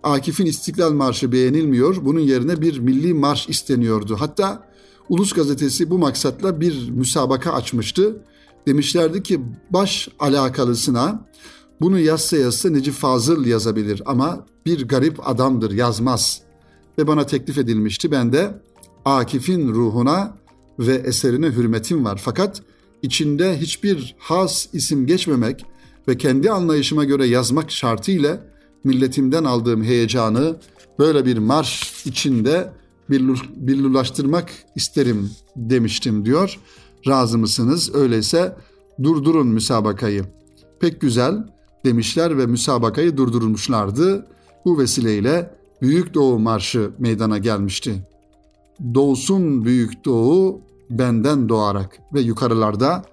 Akif'in 0.04 0.46
İstiklal 0.46 0.92
Marşı 0.92 1.32
beğenilmiyor. 1.32 2.06
Bunun 2.06 2.20
yerine 2.20 2.62
bir 2.62 2.80
milli 2.80 3.14
marş 3.14 3.50
isteniyordu. 3.50 4.18
Hatta 4.20 4.69
Ulus 5.10 5.34
Gazetesi 5.34 5.90
bu 5.90 5.98
maksatla 5.98 6.62
bir 6.62 6.90
müsabaka 6.90 7.54
açmıştı. 7.54 8.22
Demişlerdi 8.68 9.24
ki 9.24 9.42
baş 9.70 10.10
alakalısına 10.20 11.26
bunu 11.82 12.00
yazsa 12.00 12.38
yazsa 12.38 12.70
Necip 12.70 12.94
Fazıl 12.94 13.46
yazabilir 13.46 14.02
ama 14.06 14.46
bir 14.66 14.88
garip 14.88 15.28
adamdır 15.28 15.72
yazmaz. 15.72 16.42
Ve 16.98 17.08
bana 17.08 17.26
teklif 17.26 17.58
edilmişti. 17.58 18.12
Ben 18.12 18.34
de 18.34 18.62
Akif'in 19.06 19.68
ruhuna 19.68 20.38
ve 20.80 20.94
eserine 20.94 21.48
hürmetim 21.48 22.06
var. 22.06 22.22
Fakat 22.24 22.62
içinde 23.02 23.58
hiçbir 23.62 24.16
has 24.20 24.68
isim 24.74 25.06
geçmemek 25.08 25.66
ve 26.08 26.18
kendi 26.18 26.52
anlayışıma 26.52 27.04
göre 27.04 27.26
yazmak 27.28 27.72
şartıyla 27.72 28.44
milletimden 28.84 29.44
aldığım 29.44 29.84
heyecanı 29.84 30.56
böyle 31.00 31.26
bir 31.26 31.38
marş 31.38 31.94
içinde 32.06 32.74
billurlaştırmak 33.10 34.52
isterim 34.76 35.32
demiştim 35.56 36.26
diyor. 36.26 36.60
Razı 37.08 37.38
mısınız? 37.38 37.96
Öyleyse 37.96 38.56
durdurun 39.04 39.48
müsabakayı. 39.48 40.26
Pek 40.80 41.02
güzel 41.02 41.48
demişler 41.86 42.38
ve 42.38 42.46
müsabakayı 42.46 43.18
durdurmuşlardı. 43.18 44.28
Bu 44.66 44.80
vesileyle 44.80 45.60
Büyük 45.82 46.14
Doğu 46.14 46.40
Marşı 46.40 46.92
meydana 47.00 47.38
gelmişti. 47.38 48.08
Doğsun 48.94 49.66
Büyük 49.66 50.06
Doğu 50.06 50.62
benden 50.90 51.50
doğarak 51.50 52.00
ve 52.14 52.22
yukarılarda 52.22 53.04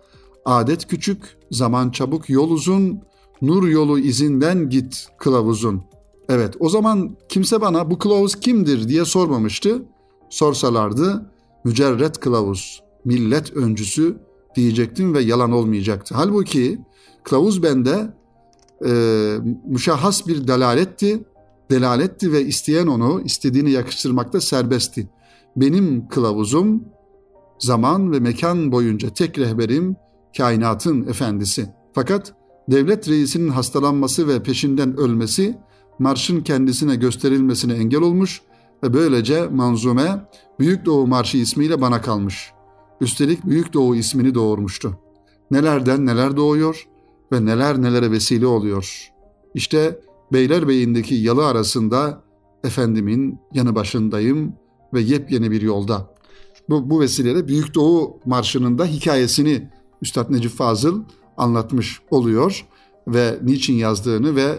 adet 0.45 0.87
küçük, 0.87 1.37
zaman 1.51 1.91
çabuk, 1.91 2.31
yol 2.31 2.51
uzun, 2.51 3.01
nur 3.43 3.69
yolu 3.69 3.99
izinden 3.99 4.69
git 4.69 5.09
kılavuzun. 5.19 5.83
Evet 6.29 6.55
o 6.61 6.69
zaman 6.69 7.17
kimse 7.29 7.61
bana 7.61 7.91
bu 7.91 7.99
kılavuz 7.99 8.41
kimdir 8.41 8.89
diye 8.89 9.05
sormamıştı. 9.05 9.83
Sorsalardı 10.31 11.31
mücerret 11.65 12.21
kılavuz, 12.21 12.83
millet 13.05 13.57
öncüsü 13.57 14.17
diyecektim 14.57 15.15
ve 15.15 15.21
yalan 15.21 15.53
olmayacaktı. 15.53 16.15
Halbuki 16.15 16.79
kılavuz 17.25 17.63
bende 17.63 18.15
e, 18.87 18.93
müşahhas 19.67 20.27
bir 20.27 20.49
delaletti, 20.49 21.25
delaletti 21.71 22.33
ve 22.33 22.45
isteyen 22.45 22.87
onu 22.87 23.23
istediğini 23.25 23.71
yakıştırmakta 23.71 24.41
serbestti. 24.41 25.09
Benim 25.57 26.09
kılavuzum 26.09 26.85
zaman 27.59 28.13
ve 28.13 28.21
mekan 28.21 28.73
boyunca 28.73 29.09
tek 29.15 29.39
rehberim 29.39 29.97
kainatın 30.37 31.07
efendisi. 31.07 31.69
Fakat 31.93 32.35
devlet 32.71 33.09
reisinin 33.09 33.49
hastalanması 33.49 34.29
ve 34.29 34.43
peşinden 34.43 34.97
ölmesi 34.97 35.59
marşın 35.99 36.41
kendisine 36.41 36.97
gösterilmesine 36.97 37.73
engel 37.73 38.01
olmuş 38.01 38.43
ve 38.83 38.95
böylece 38.95 39.49
manzume 39.49 40.29
Büyük 40.59 40.85
Doğu 40.85 41.07
Marşı 41.07 41.37
ismiyle 41.37 41.81
bana 41.81 42.01
kalmış. 42.01 42.51
Üstelik 43.01 43.47
Büyük 43.47 43.73
Doğu 43.73 43.97
ismini 43.97 44.35
doğurmuştu. 44.35 44.99
Nelerden 45.51 46.07
neler 46.07 46.37
doğuyor 46.37 46.89
ve 47.33 47.45
neler 47.45 47.83
nelere 47.83 48.11
vesile 48.11 48.47
oluyor. 48.47 49.13
İşte 49.55 50.01
Beylerbeyi'ndeki 50.33 51.15
yalı 51.15 51.47
arasında 51.47 52.23
Efendimin 52.65 53.39
yanı 53.55 53.75
başındayım 53.75 54.53
ve 54.95 55.01
yepyeni 55.01 55.51
bir 55.51 55.63
yolda. 55.63 56.15
Bu, 56.69 56.91
bu 56.91 57.01
vesileyle 57.01 57.49
Büyük 57.49 57.75
Doğu 57.75 58.21
Marşı'nın 58.27 58.79
da 58.79 58.85
hikayesini 58.85 59.71
Üstad 60.03 60.31
Necip 60.31 60.53
Fazıl 60.53 61.05
anlatmış 61.37 62.01
oluyor 62.11 62.67
ve 63.09 63.39
niçin 63.43 63.75
yazdığını 63.75 64.37
ve 64.37 64.55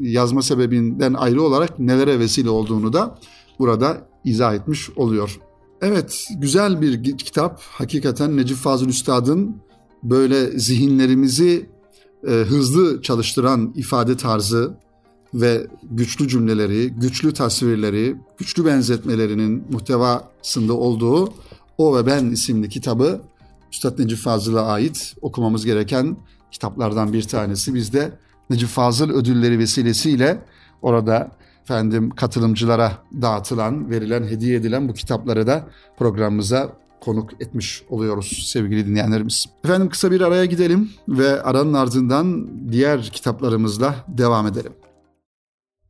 yazma 0.00 0.42
sebebinden 0.42 1.14
ayrı 1.14 1.42
olarak 1.42 1.78
nelere 1.78 2.18
vesile 2.18 2.50
olduğunu 2.50 2.92
da 2.92 3.18
burada 3.58 4.08
izah 4.24 4.54
etmiş 4.54 4.90
oluyor. 4.90 5.40
Evet, 5.82 6.24
güzel 6.38 6.80
bir 6.80 7.18
kitap. 7.18 7.60
Hakikaten 7.62 8.36
Necip 8.36 8.56
Fazıl 8.56 8.88
Üstad'ın 8.88 9.56
böyle 10.02 10.58
zihinlerimizi 10.58 11.70
e, 12.26 12.30
hızlı 12.30 13.02
çalıştıran 13.02 13.72
ifade 13.76 14.16
tarzı 14.16 14.74
ve 15.34 15.66
güçlü 15.90 16.28
cümleleri, 16.28 16.88
güçlü 16.88 17.34
tasvirleri, 17.34 18.16
güçlü 18.38 18.66
benzetmelerinin 18.66 19.64
muhtevasında 19.72 20.72
olduğu 20.72 21.32
O 21.78 21.96
ve 21.96 22.06
Ben 22.06 22.26
isimli 22.26 22.68
kitabı 22.68 23.20
Üstad 23.72 23.98
Necip 23.98 24.18
Fazıl'a 24.18 24.66
ait 24.66 25.14
okumamız 25.22 25.64
gereken 25.64 26.16
kitaplardan 26.50 27.12
bir 27.12 27.22
tanesi. 27.22 27.74
Biz 27.74 27.92
de 27.92 28.12
Necip 28.52 28.68
Fazıl 28.68 29.10
ödülleri 29.10 29.58
vesilesiyle 29.58 30.42
orada 30.82 31.30
efendim 31.62 32.10
katılımcılara 32.10 32.92
dağıtılan, 33.22 33.90
verilen, 33.90 34.22
hediye 34.22 34.56
edilen 34.56 34.88
bu 34.88 34.94
kitapları 34.94 35.46
da 35.46 35.66
programımıza 35.98 36.72
konuk 37.00 37.42
etmiş 37.42 37.82
oluyoruz 37.88 38.42
sevgili 38.46 38.86
dinleyenlerimiz. 38.86 39.46
Efendim 39.64 39.88
kısa 39.88 40.10
bir 40.10 40.20
araya 40.20 40.44
gidelim 40.44 40.90
ve 41.08 41.42
aranın 41.42 41.74
ardından 41.74 42.48
diğer 42.72 43.02
kitaplarımızla 43.02 43.94
devam 44.08 44.46
edelim. 44.46 44.72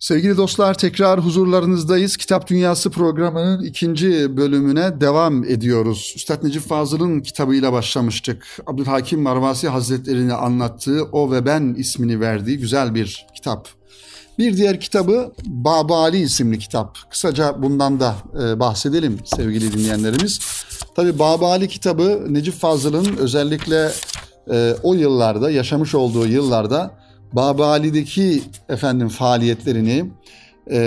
Sevgili 0.02 0.36
dostlar 0.36 0.74
tekrar 0.74 1.20
huzurlarınızdayız. 1.20 2.16
Kitap 2.16 2.48
Dünyası 2.48 2.90
programının 2.90 3.64
ikinci 3.64 4.36
bölümüne 4.36 5.00
devam 5.00 5.44
ediyoruz. 5.44 6.12
Üstad 6.16 6.44
Necip 6.44 6.62
Fazıl'ın 6.62 7.20
kitabıyla 7.20 7.72
başlamıştık. 7.72 8.46
Abdülhakim 8.66 9.22
Marvasi 9.22 9.68
Hazretleri'ni 9.68 10.32
anlattığı 10.32 11.04
O 11.12 11.32
ve 11.32 11.46
Ben 11.46 11.74
ismini 11.78 12.20
verdiği 12.20 12.58
güzel 12.58 12.94
bir 12.94 13.26
kitap. 13.34 13.68
Bir 14.38 14.56
diğer 14.56 14.80
kitabı 14.80 15.32
Babali 15.46 16.18
isimli 16.18 16.58
kitap. 16.58 16.98
Kısaca 17.10 17.62
bundan 17.62 18.00
da 18.00 18.16
e, 18.42 18.60
bahsedelim 18.60 19.18
sevgili 19.24 19.72
dinleyenlerimiz. 19.72 20.40
Tabi 20.96 21.18
Babali 21.18 21.68
kitabı 21.68 22.26
Necip 22.28 22.54
Fazıl'ın 22.54 23.16
özellikle 23.16 23.92
e, 24.52 24.74
o 24.82 24.94
yıllarda 24.94 25.50
yaşamış 25.50 25.94
olduğu 25.94 26.26
yıllarda 26.26 27.01
Babali'deki 27.32 28.42
efendim 28.68 29.08
faaliyetlerini 29.08 30.10
e, 30.70 30.80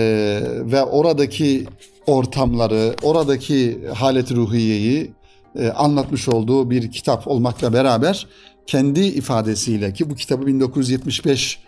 ve 0.65 0.83
oradaki 0.83 1.65
ortamları, 2.07 2.95
oradaki 3.03 3.87
halet 3.93 4.31
ruhiyeyi 4.31 5.11
e, 5.55 5.69
anlatmış 5.69 6.29
olduğu 6.29 6.69
bir 6.69 6.91
kitap 6.91 7.27
olmakla 7.27 7.73
beraber 7.73 8.27
kendi 8.67 8.99
ifadesiyle 8.99 9.93
ki 9.93 10.09
bu 10.09 10.15
kitabı 10.15 10.47
1975 10.47 11.59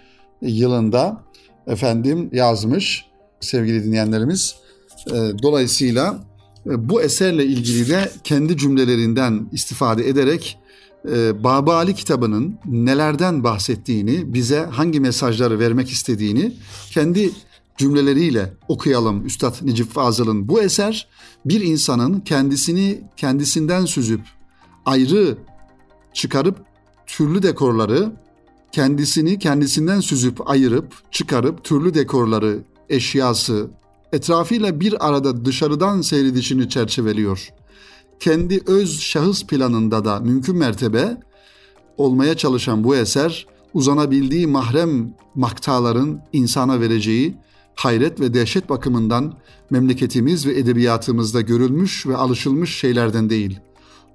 yılında 0.41 1.23
efendim 1.67 2.29
yazmış 2.33 3.05
sevgili 3.39 3.83
dinleyenlerimiz. 3.83 4.55
E, 5.07 5.13
dolayısıyla 5.43 6.19
e, 6.65 6.89
bu 6.89 7.01
eserle 7.01 7.45
ilgili 7.45 7.89
de 7.89 8.11
kendi 8.23 8.57
cümlelerinden 8.57 9.49
istifade 9.51 10.09
ederek 10.09 10.59
e, 11.11 11.43
Baba 11.43 11.75
Ali 11.75 11.95
kitabının 11.95 12.59
nelerden 12.65 13.43
bahsettiğini, 13.43 14.33
bize 14.33 14.59
hangi 14.59 14.99
mesajları 14.99 15.59
vermek 15.59 15.89
istediğini 15.89 16.53
kendi 16.91 17.31
cümleleriyle 17.77 18.53
okuyalım 18.67 19.25
Üstad 19.25 19.55
Necip 19.61 19.91
Fazıl'ın. 19.91 20.49
Bu 20.49 20.61
eser 20.61 21.07
bir 21.45 21.61
insanın 21.61 22.19
kendisini 22.19 23.01
kendisinden 23.17 23.85
süzüp 23.85 24.21
ayrı 24.85 25.37
çıkarıp 26.13 26.57
türlü 27.07 27.43
dekorları 27.43 28.11
kendisini 28.71 29.39
kendisinden 29.39 29.99
süzüp 29.99 30.49
ayırıp 30.49 30.93
çıkarıp 31.11 31.63
türlü 31.63 31.93
dekorları, 31.93 32.59
eşyası 32.89 33.67
etrafıyla 34.13 34.79
bir 34.79 35.07
arada 35.07 35.45
dışarıdan 35.45 36.01
seyredişini 36.01 36.69
çerçeveliyor 36.69 37.49
kendi 38.19 38.61
öz 38.67 38.99
şahıs 38.99 39.45
planında 39.45 40.05
da 40.05 40.19
mümkün 40.19 40.57
mertebe 40.57 41.17
olmaya 41.97 42.37
çalışan 42.37 42.83
bu 42.83 42.95
eser 42.95 43.47
uzanabildiği 43.73 44.47
mahrem 44.47 45.13
maktaların 45.35 46.21
insana 46.33 46.81
vereceği 46.81 47.35
hayret 47.75 48.19
ve 48.19 48.33
dehşet 48.33 48.69
bakımından 48.69 49.33
memleketimiz 49.69 50.45
ve 50.47 50.59
edebiyatımızda 50.59 51.41
görülmüş 51.41 52.07
ve 52.07 52.17
alışılmış 52.17 52.77
şeylerden 52.77 53.29
değil. 53.29 53.59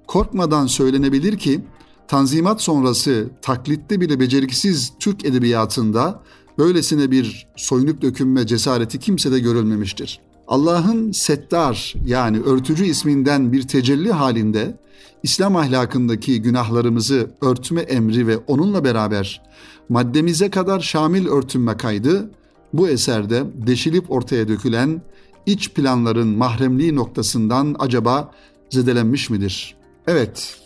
Korkmadan 0.07 0.67
söylenebilir 0.67 1.37
ki 1.37 1.61
Tanzimat 2.07 2.61
sonrası 2.61 3.29
taklitli 3.41 4.01
bile 4.01 4.19
beceriksiz 4.19 4.93
Türk 4.99 5.25
edebiyatında 5.25 6.23
böylesine 6.57 7.11
bir 7.11 7.47
soyunup 7.55 8.01
dökünme 8.01 8.47
cesareti 8.47 8.99
kimsede 8.99 9.39
görülmemiştir.'' 9.39 10.32
Allah'ın 10.47 11.11
Settar 11.11 11.93
yani 12.05 12.39
örtücü 12.39 12.85
isminden 12.85 13.53
bir 13.53 13.67
tecelli 13.67 14.11
halinde 14.11 14.77
İslam 15.23 15.55
ahlakındaki 15.55 16.41
günahlarımızı 16.41 17.31
örtme 17.41 17.81
emri 17.81 18.27
ve 18.27 18.37
onunla 18.37 18.83
beraber 18.83 19.41
maddemize 19.89 20.49
kadar 20.49 20.79
şamil 20.79 21.27
örtünme 21.27 21.77
kaydı 21.77 22.31
bu 22.73 22.89
eserde 22.89 23.43
deşilip 23.67 24.11
ortaya 24.11 24.47
dökülen 24.47 25.01
iç 25.45 25.69
planların 25.69 26.27
mahremliği 26.27 26.95
noktasından 26.95 27.75
acaba 27.79 28.31
zedelenmiş 28.69 29.29
midir? 29.29 29.75
Evet, 30.07 30.57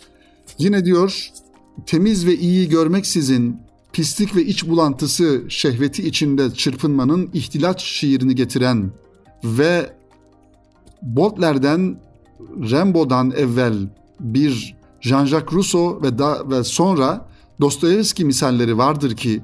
yine 0.58 0.84
diyor 0.84 1.28
temiz 1.86 2.26
ve 2.26 2.36
iyi 2.36 2.68
görmeksizin 2.68 3.56
pislik 3.92 4.36
ve 4.36 4.44
iç 4.44 4.66
bulantısı 4.66 5.42
şehveti 5.48 6.08
içinde 6.08 6.54
çırpınmanın 6.54 7.30
ihtilaç 7.32 7.82
şiirini 7.82 8.34
getiren 8.34 8.90
ve 9.44 9.92
Baudelaireden, 11.02 12.00
Rimbaud'dan 12.40 13.30
evvel 13.30 13.88
bir 14.20 14.76
Jean-Jacques 15.00 15.52
Rousseau 15.52 16.02
ve, 16.02 16.18
da, 16.18 16.50
ve 16.50 16.64
sonra 16.64 17.28
Dostoyevski 17.60 18.24
misalleri 18.24 18.78
vardır 18.78 19.16
ki 19.16 19.42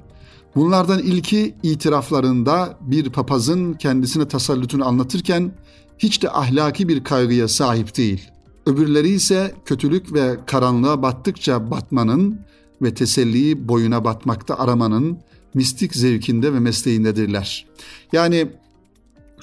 bunlardan 0.56 0.98
ilki 0.98 1.54
itiraflarında 1.62 2.78
bir 2.80 3.10
papazın 3.10 3.72
kendisine 3.72 4.28
tasallutunu 4.28 4.86
anlatırken 4.88 5.52
hiç 5.98 6.22
de 6.22 6.30
ahlaki 6.30 6.88
bir 6.88 7.04
kaygıya 7.04 7.48
sahip 7.48 7.96
değil. 7.96 8.30
Öbürleri 8.66 9.08
ise 9.08 9.54
kötülük 9.64 10.12
ve 10.12 10.36
karanlığa 10.46 11.02
battıkça 11.02 11.70
batmanın 11.70 12.40
ve 12.82 12.94
teselliyi 12.94 13.68
boyuna 13.68 14.04
batmakta 14.04 14.58
aramanın 14.58 15.18
mistik 15.54 15.94
zevkinde 15.96 16.54
ve 16.54 16.58
mesleğindedirler. 16.58 17.66
Yani 18.12 18.48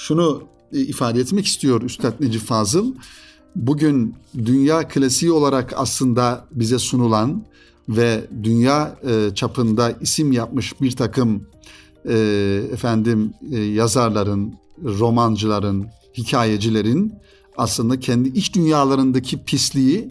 şunu 0.02 0.44
e, 0.74 0.80
ifade 0.80 1.20
etmek 1.20 1.46
istiyor 1.46 1.82
Üstad 1.82 2.14
Necip 2.20 2.42
Fazıl. 2.42 2.94
Bugün 3.56 4.16
dünya 4.36 4.88
klasiği 4.88 5.32
olarak 5.32 5.74
aslında 5.78 6.46
bize 6.52 6.80
sunulan 6.80 7.46
ve 7.90 8.28
dünya 8.44 8.96
e, 9.10 9.36
çapında 9.36 9.92
isim 9.92 10.32
yapmış 10.32 10.82
bir 10.82 10.96
takım 10.96 11.48
e, 12.10 12.16
efendim 12.72 13.34
yazarların, 13.52 14.54
romancıların, 14.84 15.88
hikayecilerin 16.18 17.14
aslında 17.58 18.00
kendi 18.00 18.30
iç 18.30 18.56
dünyalarındaki 18.56 19.44
pisliği 19.44 20.10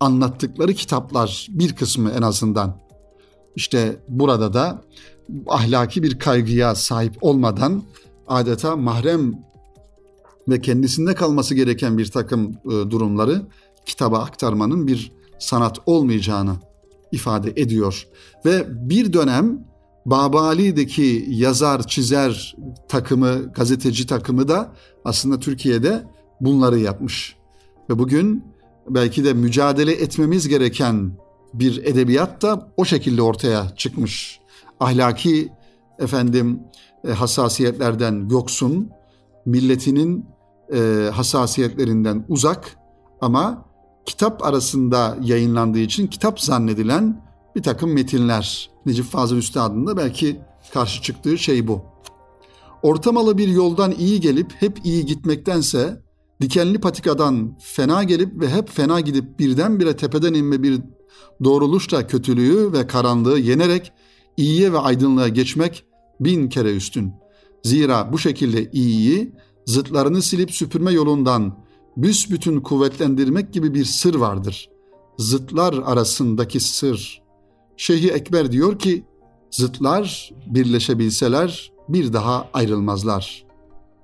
anlattıkları 0.00 0.74
kitaplar 0.74 1.46
bir 1.50 1.76
kısmı 1.76 2.10
en 2.10 2.22
azından. 2.22 2.76
İşte 3.56 3.96
burada 4.08 4.54
da 4.54 4.82
ahlaki 5.46 6.02
bir 6.02 6.18
kaygıya 6.18 6.74
sahip 6.74 7.14
olmadan 7.20 7.82
adeta 8.28 8.76
mahrem 8.76 9.34
ve 10.48 10.60
kendisinde 10.60 11.14
kalması 11.14 11.54
gereken 11.54 11.98
bir 11.98 12.10
takım 12.10 12.52
e, 12.64 12.70
durumları 12.70 13.42
kitaba 13.86 14.18
aktarmanın 14.18 14.86
bir 14.86 15.12
sanat 15.38 15.78
olmayacağını 15.86 16.56
ifade 17.12 17.50
ediyor. 17.56 18.06
Ve 18.44 18.64
bir 18.88 19.12
dönem 19.12 19.68
Babali'deki 20.06 21.26
yazar, 21.28 21.86
çizer 21.86 22.56
takımı, 22.88 23.52
gazeteci 23.52 24.06
takımı 24.06 24.48
da 24.48 24.72
aslında 25.04 25.38
Türkiye'de 25.38 26.02
bunları 26.40 26.78
yapmış. 26.78 27.36
Ve 27.90 27.98
bugün 27.98 28.44
belki 28.88 29.24
de 29.24 29.32
mücadele 29.32 29.92
etmemiz 29.92 30.48
gereken 30.48 31.18
bir 31.54 31.84
edebiyat 31.84 32.42
da 32.42 32.72
o 32.76 32.84
şekilde 32.84 33.22
ortaya 33.22 33.76
çıkmış. 33.76 34.40
Ahlaki 34.80 35.48
efendim 35.98 36.60
e, 37.04 37.10
hassasiyetlerden 37.10 38.28
yoksun, 38.30 38.90
milletinin 39.46 40.26
e, 40.74 41.10
hassasiyetlerinden 41.12 42.24
uzak 42.28 42.76
ama 43.20 43.64
kitap 44.06 44.44
arasında 44.44 45.16
yayınlandığı 45.22 45.78
için 45.78 46.06
kitap 46.06 46.40
zannedilen 46.40 47.28
bir 47.56 47.62
takım 47.62 47.92
metinler. 47.92 48.70
Necip 48.86 49.04
Fazıl 49.04 49.36
Üstad'ın 49.36 49.96
belki 49.96 50.40
karşı 50.72 51.02
çıktığı 51.02 51.38
şey 51.38 51.68
bu. 51.68 51.82
Ortamalı 52.82 53.38
bir 53.38 53.48
yoldan 53.48 53.92
iyi 53.98 54.20
gelip 54.20 54.52
hep 54.58 54.78
iyi 54.84 55.06
gitmektense 55.06 56.02
dikenli 56.40 56.80
patikadan 56.80 57.56
fena 57.60 58.04
gelip 58.04 58.40
ve 58.40 58.48
hep 58.48 58.70
fena 58.70 59.00
gidip 59.00 59.38
birdenbire 59.38 59.96
tepeden 59.96 60.34
inme 60.34 60.62
bir 60.62 60.80
doğruluşla 61.44 62.06
kötülüğü 62.06 62.72
ve 62.72 62.86
karanlığı 62.86 63.38
yenerek 63.38 63.92
iyiye 64.36 64.72
ve 64.72 64.78
aydınlığa 64.78 65.28
geçmek 65.28 65.84
bin 66.20 66.48
kere 66.48 66.76
üstün. 66.76 67.12
Zira 67.62 68.12
bu 68.12 68.18
şekilde 68.18 68.70
iyiyi 68.70 69.32
zıtlarını 69.66 70.22
silip 70.22 70.50
süpürme 70.50 70.92
yolundan 70.92 71.58
büsbütün 71.96 72.60
kuvvetlendirmek 72.60 73.52
gibi 73.52 73.74
bir 73.74 73.84
sır 73.84 74.14
vardır. 74.14 74.68
Zıtlar 75.18 75.74
arasındaki 75.84 76.60
sır. 76.60 77.22
Şeyhi 77.76 78.10
Ekber 78.10 78.52
diyor 78.52 78.78
ki, 78.78 79.04
zıtlar 79.50 80.30
birleşebilseler 80.46 81.72
bir 81.88 82.12
daha 82.12 82.48
ayrılmazlar. 82.54 83.44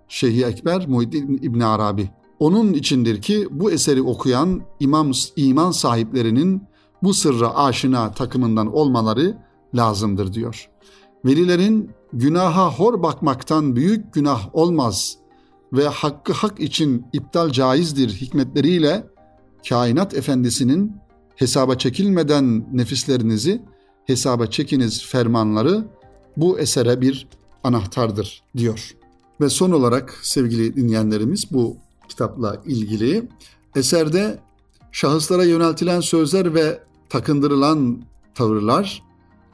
Şeyhi 0.08 0.44
Ekber 0.44 0.88
Muhyiddin 0.88 1.38
İbn 1.42 1.60
Arabi. 1.60 2.10
Onun 2.38 2.72
içindir 2.72 3.22
ki 3.22 3.48
bu 3.50 3.70
eseri 3.70 4.02
okuyan 4.02 4.62
imam 4.80 5.12
iman 5.36 5.70
sahiplerinin 5.70 6.62
bu 7.02 7.14
sırra 7.14 7.56
aşina 7.56 8.12
takımından 8.12 8.74
olmaları 8.74 9.38
lazımdır 9.74 10.32
diyor. 10.32 10.70
Velilerin 11.24 11.90
günaha 12.12 12.70
hor 12.70 13.02
bakmaktan 13.02 13.76
büyük 13.76 14.14
günah 14.14 14.54
olmaz 14.54 15.16
ve 15.72 15.88
hakkı 15.88 16.32
hak 16.32 16.60
için 16.60 17.06
iptal 17.12 17.50
caizdir 17.50 18.08
hikmetleriyle 18.08 19.06
kainat 19.68 20.14
efendisinin 20.14 20.92
hesaba 21.36 21.74
çekilmeden 21.74 22.66
nefislerinizi 22.72 23.62
hesaba 24.06 24.46
çekiniz 24.46 25.04
fermanları 25.04 25.84
bu 26.36 26.58
esere 26.58 27.00
bir 27.00 27.28
anahtardır 27.64 28.42
diyor. 28.56 28.96
Ve 29.40 29.48
son 29.48 29.70
olarak 29.70 30.18
sevgili 30.22 30.76
dinleyenlerimiz 30.76 31.52
bu 31.52 31.76
kitapla 32.08 32.62
ilgili 32.66 33.28
eserde 33.76 34.38
şahıslara 34.92 35.44
yöneltilen 35.44 36.00
sözler 36.00 36.54
ve 36.54 36.82
takındırılan 37.08 38.02
tavırlar 38.34 39.02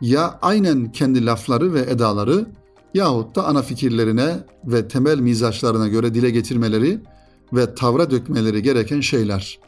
ya 0.01 0.39
aynen 0.43 0.93
kendi 0.93 1.27
lafları 1.27 1.75
ve 1.75 1.81
edaları 1.81 2.47
yahut 2.95 3.37
da 3.37 3.47
ana 3.47 3.63
fikirlerine 3.63 4.37
ve 4.65 4.89
temel 4.89 5.19
mizaçlarına 5.19 5.89
göre 5.89 6.15
dile 6.15 6.31
getirmeleri 6.31 6.99
ve 7.53 7.75
tavra 7.75 8.11
dökmeleri 8.11 8.63
gereken 8.63 9.01
şeyler. 9.01 9.59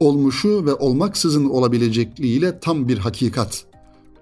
Olmuşu 0.00 0.66
ve 0.66 0.74
olmaksızın 0.74 1.44
olabilecekliğiyle 1.44 2.60
tam 2.60 2.88
bir 2.88 2.98
hakikat. 2.98 3.64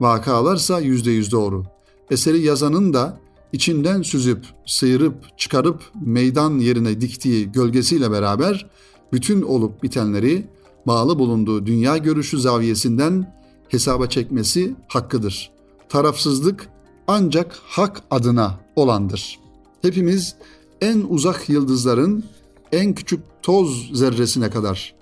Vakalarsa 0.01 0.81
yüzde 0.81 1.11
yüz 1.11 1.33
doğru. 1.33 1.65
Eseri 2.11 2.41
yazanın 2.41 2.95
da 2.95 3.21
içinden 3.53 4.03
süzüp, 4.03 4.45
sıyırıp, 4.67 5.39
çıkarıp 5.39 5.83
meydan 6.05 6.59
yerine 6.59 7.01
diktiği 7.01 7.53
gölgesiyle 7.53 8.11
beraber 8.11 8.71
bütün 9.13 9.43
olup 9.43 9.83
bitenleri 9.83 10.47
bağlı 10.87 11.19
bulunduğu 11.19 11.67
dünya 11.67 11.97
görüşü 11.97 12.41
zaviyesinden 12.41 13.40
hesaba 13.71 14.07
çekmesi 14.07 14.75
hakkıdır. 14.89 15.51
Tarafsızlık 15.89 16.69
ancak 17.07 17.59
hak 17.65 18.03
adına 18.11 18.61
olandır. 18.77 19.39
Hepimiz 19.83 20.37
en 20.81 21.07
uzak 21.09 21.49
yıldızların 21.49 22.25
en 22.73 22.95
küçük 22.95 23.21
toz 23.43 23.91
zerresine 23.95 24.51
kadar 24.51 24.95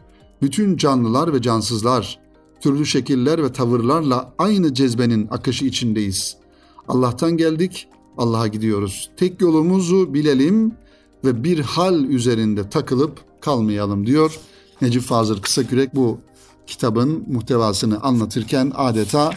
bütün 0.43 0.77
canlılar 0.77 1.35
ve 1.35 1.43
cansızlar 1.43 2.19
türlü 2.61 2.87
şekiller 2.87 3.43
ve 3.43 3.53
tavırlarla 3.53 4.35
aynı 4.39 4.75
cezbenin 4.75 5.29
akışı 5.31 5.65
içindeyiz. 5.65 6.37
Allah'tan 6.89 7.37
geldik, 7.37 7.89
Allah'a 8.19 8.47
gidiyoruz. 8.47 9.11
Tek 9.17 9.41
yolumuzu 9.41 10.15
bilelim 10.15 10.73
ve 11.25 11.45
bir 11.45 11.59
hal 11.59 12.05
üzerinde 12.05 12.71
takılıp 12.71 13.21
kalmayalım 13.41 14.07
diyor. 14.07 14.39
Necip 14.83 15.03
Fazıl 15.03 15.41
Kısakürek 15.41 15.95
bu 15.95 16.19
kitabın 16.69 17.25
muhtevasını 17.29 18.01
anlatırken 18.01 18.73
adeta 18.75 19.31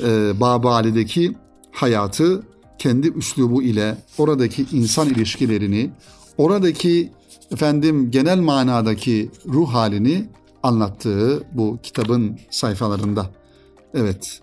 e, 0.00 0.40
Babali'deki 0.40 1.34
hayatı 1.72 2.42
kendi 2.78 3.08
üslubu 3.08 3.62
ile 3.62 3.96
oradaki 4.18 4.66
insan 4.72 5.08
ilişkilerini, 5.08 5.90
oradaki 6.38 7.12
efendim 7.50 8.10
genel 8.10 8.38
manadaki 8.38 9.30
ruh 9.46 9.74
halini 9.74 10.28
anlattığı 10.62 11.44
bu 11.52 11.78
kitabın 11.82 12.38
sayfalarında. 12.50 13.30
Evet, 13.94 14.40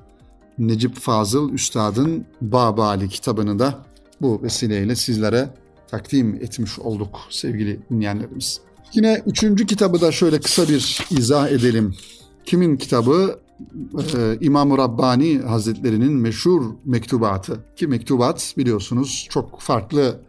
Necip 0.57 0.95
Fazıl 0.95 1.53
Üstad'ın 1.53 2.25
Babali 2.41 3.09
kitabını 3.09 3.59
da 3.59 3.75
bu 4.21 4.43
vesileyle 4.43 4.95
sizlere 4.95 5.49
takdim 5.87 6.35
etmiş 6.35 6.79
olduk 6.79 7.19
sevgili 7.29 7.79
dinleyenlerimiz. 7.91 8.61
Yine 8.93 9.21
üçüncü 9.25 9.65
kitabı 9.65 10.01
da 10.01 10.11
şöyle 10.11 10.39
kısa 10.39 10.69
bir 10.69 11.05
izah 11.11 11.49
edelim. 11.49 11.95
Kimin 12.45 12.77
kitabı? 12.77 13.39
Ee, 14.15 14.37
İmam-ı 14.41 14.77
Rabbani 14.77 15.39
Hazretlerinin 15.39 16.13
meşhur 16.13 16.61
mektubatı. 16.85 17.59
Ki 17.75 17.87
mektubat 17.87 18.53
biliyorsunuz 18.57 19.27
çok 19.29 19.61
farklı 19.61 20.19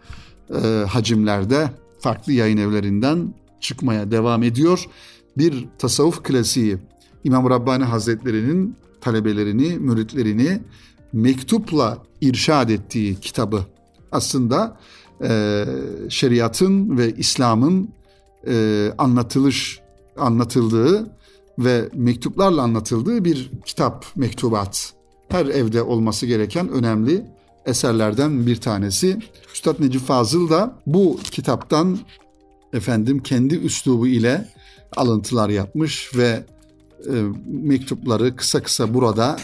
e, 0.55 0.85
hacimlerde, 0.89 1.71
farklı 1.99 2.33
yayın 2.33 2.57
evlerinden 2.57 3.35
çıkmaya 3.61 4.11
devam 4.11 4.43
ediyor. 4.43 4.87
Bir 5.39 5.69
tasavvuf 5.79 6.23
klasiği 6.23 6.79
İmam 7.25 7.51
Rabbani 7.51 7.85
Hazretlerinin 7.85 8.77
talebelerini, 9.01 9.79
müritlerini 9.79 10.61
mektupla 11.13 11.99
irşad 12.21 12.69
ettiği 12.69 13.21
kitabı. 13.21 13.67
Aslında 14.13 14.77
e, 15.23 15.65
şeriatın 16.09 16.99
ve 16.99 17.13
İslam'ın 17.17 17.89
e, 18.47 18.87
anlatılış 18.99 19.81
anlatıldığı 20.17 21.11
ve 21.65 21.89
mektuplarla 21.95 22.63
anlatıldığı 22.63 23.25
bir 23.25 23.51
kitap, 23.67 24.07
mektubat. 24.17 24.93
Her 25.29 25.47
evde 25.47 25.83
olması 25.83 26.27
gereken 26.27 26.69
önemli 26.69 27.27
eserlerden 27.67 28.47
bir 28.47 28.57
tanesi. 28.57 29.19
Üstad 29.55 29.81
Necip 29.81 30.01
Fazıl 30.01 30.51
da 30.51 30.75
bu 30.87 31.21
kitaptan 31.31 31.99
efendim 32.73 33.23
kendi 33.23 33.55
üslubu 33.55 34.07
ile 34.07 34.49
alıntılar 34.97 35.49
yapmış 35.49 36.17
ve 36.17 36.45
e, 37.07 37.13
mektupları 37.47 38.37
kısa 38.37 38.63
kısa 38.63 38.95
burada 38.95 39.37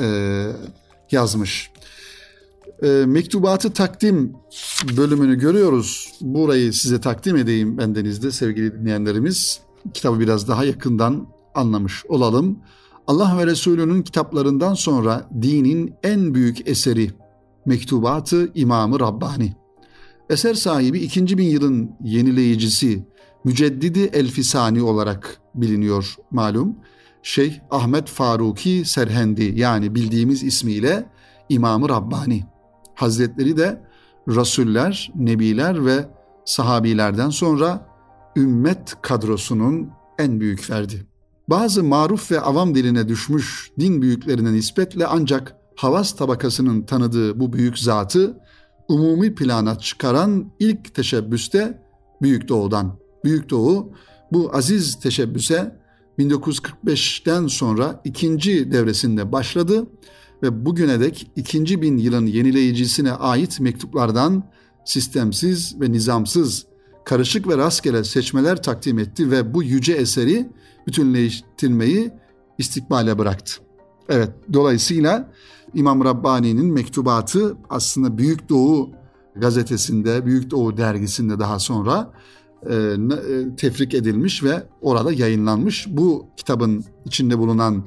e, 0.00 0.06
yazmış. 1.10 1.70
E, 2.82 2.88
mektubatı 2.88 3.72
takdim 3.72 4.32
bölümünü 4.96 5.38
görüyoruz. 5.38 6.12
Burayı 6.20 6.72
size 6.72 7.00
takdim 7.00 7.36
edeyim 7.36 7.78
bendenizde 7.78 8.30
sevgili 8.30 8.80
dinleyenlerimiz. 8.80 9.60
Kitabı 9.94 10.20
biraz 10.20 10.48
daha 10.48 10.64
yakından 10.64 11.26
anlamış 11.54 12.04
olalım. 12.08 12.58
Allah 13.06 13.38
ve 13.38 13.46
Resulü'nün 13.46 14.02
kitaplarından 14.02 14.74
sonra 14.74 15.28
dinin 15.42 15.94
en 16.02 16.34
büyük 16.34 16.68
eseri 16.68 17.10
Mektubatı 17.66 18.52
İmamı 18.54 19.00
Rabbani. 19.00 19.56
Eser 20.30 20.54
sahibi 20.54 20.98
2000 20.98 21.44
yılın 21.44 21.90
yenileyicisi 22.04 23.04
Müceddidi 23.44 24.00
Elfisani 24.00 24.82
olarak 24.82 25.40
biliniyor 25.54 26.16
malum. 26.30 26.76
Şeyh 27.22 27.60
Ahmet 27.70 28.08
Faruki 28.08 28.82
Serhendi 28.84 29.52
yani 29.56 29.94
bildiğimiz 29.94 30.42
ismiyle 30.42 31.06
İmamı 31.48 31.88
Rabbani. 31.88 32.44
Hazretleri 32.94 33.56
de 33.56 33.82
Rasuller, 34.28 35.12
Nebiler 35.14 35.86
ve 35.86 36.08
sahabilerden 36.44 37.30
sonra 37.30 37.86
ümmet 38.36 38.94
kadrosunun 39.02 39.90
en 40.18 40.40
büyük 40.40 40.60
ferdi 40.60 41.13
bazı 41.48 41.84
maruf 41.84 42.30
ve 42.30 42.40
avam 42.40 42.74
diline 42.74 43.08
düşmüş 43.08 43.70
din 43.80 44.02
büyüklerine 44.02 44.52
nispetle 44.52 45.06
ancak 45.06 45.56
havas 45.76 46.16
tabakasının 46.16 46.82
tanıdığı 46.82 47.40
bu 47.40 47.52
büyük 47.52 47.78
zatı 47.78 48.38
umumi 48.88 49.34
plana 49.34 49.78
çıkaran 49.78 50.52
ilk 50.58 50.94
teşebbüste 50.94 51.84
Büyük 52.22 52.48
Doğu'dan. 52.48 52.98
Büyük 53.24 53.50
Doğu 53.50 53.92
bu 54.32 54.50
aziz 54.52 55.00
teşebbüse 55.00 55.76
1945'ten 56.18 57.46
sonra 57.46 58.00
ikinci 58.04 58.72
devresinde 58.72 59.32
başladı 59.32 59.86
ve 60.42 60.64
bugüne 60.64 61.00
dek 61.00 61.30
ikinci 61.36 61.82
bin 61.82 61.96
yılın 61.96 62.26
yenileyicisine 62.26 63.12
ait 63.12 63.60
mektuplardan 63.60 64.50
sistemsiz 64.84 65.80
ve 65.80 65.92
nizamsız, 65.92 66.66
karışık 67.04 67.48
ve 67.48 67.56
rastgele 67.56 68.04
seçmeler 68.04 68.62
takdim 68.62 68.98
etti 68.98 69.30
ve 69.30 69.54
bu 69.54 69.62
yüce 69.62 69.92
eseri 69.92 70.48
bütünleştirmeyi 70.86 72.10
istikbale 72.58 73.18
bıraktı. 73.18 73.54
Evet, 74.08 74.30
dolayısıyla 74.52 75.32
İmam 75.74 76.04
Rabbani'nin 76.04 76.72
mektubatı 76.72 77.56
aslında 77.70 78.18
Büyük 78.18 78.48
Doğu 78.48 78.90
gazetesinde, 79.36 80.26
Büyük 80.26 80.50
Doğu 80.50 80.76
dergisinde 80.76 81.38
daha 81.38 81.58
sonra 81.58 82.12
e, 82.70 82.74
e, 82.74 83.56
tefrik 83.56 83.94
edilmiş 83.94 84.44
ve 84.44 84.62
orada 84.80 85.12
yayınlanmış. 85.12 85.86
Bu 85.88 86.26
kitabın 86.36 86.84
içinde 87.04 87.38
bulunan 87.38 87.84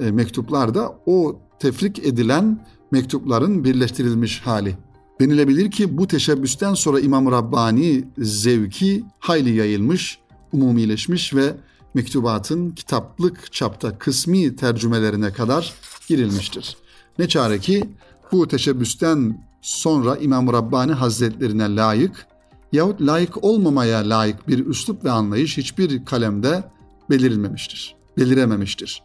e, 0.00 0.10
mektuplar 0.10 0.74
da 0.74 0.98
o 1.06 1.40
tefrik 1.58 1.98
edilen 1.98 2.66
mektupların 2.90 3.64
birleştirilmiş 3.64 4.40
hali. 4.40 4.76
Denilebilir 5.20 5.70
ki 5.70 5.98
bu 5.98 6.06
teşebbüsten 6.06 6.74
sonra 6.74 7.00
İmam 7.00 7.32
Rabbani 7.32 8.04
zevki 8.18 9.04
hayli 9.18 9.56
yayılmış, 9.56 10.18
umumileşmiş 10.52 11.34
ve 11.34 11.54
mektubatın 11.94 12.70
kitaplık 12.70 13.52
çapta 13.52 13.98
kısmi 13.98 14.56
tercümelerine 14.56 15.32
kadar 15.32 15.74
girilmiştir. 16.08 16.76
Ne 17.18 17.28
çare 17.28 17.58
ki 17.58 17.84
bu 18.32 18.48
teşebbüsten 18.48 19.46
sonra 19.62 20.16
İmam 20.16 20.52
Rabbani 20.52 20.92
Hazretlerine 20.92 21.76
layık 21.76 22.26
yahut 22.72 23.00
layık 23.00 23.44
olmamaya 23.44 23.98
layık 23.98 24.48
bir 24.48 24.66
üslup 24.66 25.04
ve 25.04 25.10
anlayış 25.10 25.58
hiçbir 25.58 26.04
kalemde 26.04 26.64
belirilmemiştir, 27.10 27.94
belirememiştir. 28.18 29.02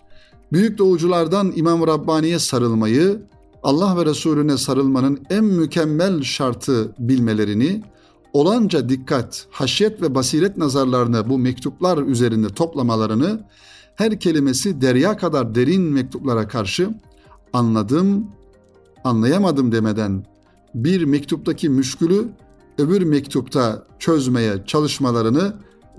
Büyük 0.51 0.77
doğuculardan 0.77 1.53
İmam 1.55 1.87
Rabbani'ye 1.87 2.39
sarılmayı, 2.39 3.21
Allah 3.63 3.97
ve 3.97 4.05
Resulüne 4.05 4.57
sarılmanın 4.57 5.25
en 5.29 5.43
mükemmel 5.43 6.23
şartı 6.23 6.95
bilmelerini, 6.99 7.83
olanca 8.35 8.89
dikkat, 8.89 9.47
haşyet 9.51 10.01
ve 10.01 10.15
basiret 10.15 10.57
nazarlarını 10.57 11.29
bu 11.29 11.37
mektuplar 11.37 11.97
üzerinde 11.97 12.49
toplamalarını, 12.49 13.43
her 13.95 14.19
kelimesi 14.19 14.81
derya 14.81 15.17
kadar 15.17 15.55
derin 15.55 15.81
mektuplara 15.81 16.47
karşı 16.47 16.89
anladım, 17.53 18.27
anlayamadım 19.03 19.71
demeden 19.71 20.25
bir 20.75 21.03
mektuptaki 21.03 21.69
müşkülü 21.69 22.27
öbür 22.77 23.01
mektupta 23.01 23.83
çözmeye 23.99 24.65
çalışmalarını 24.65 25.53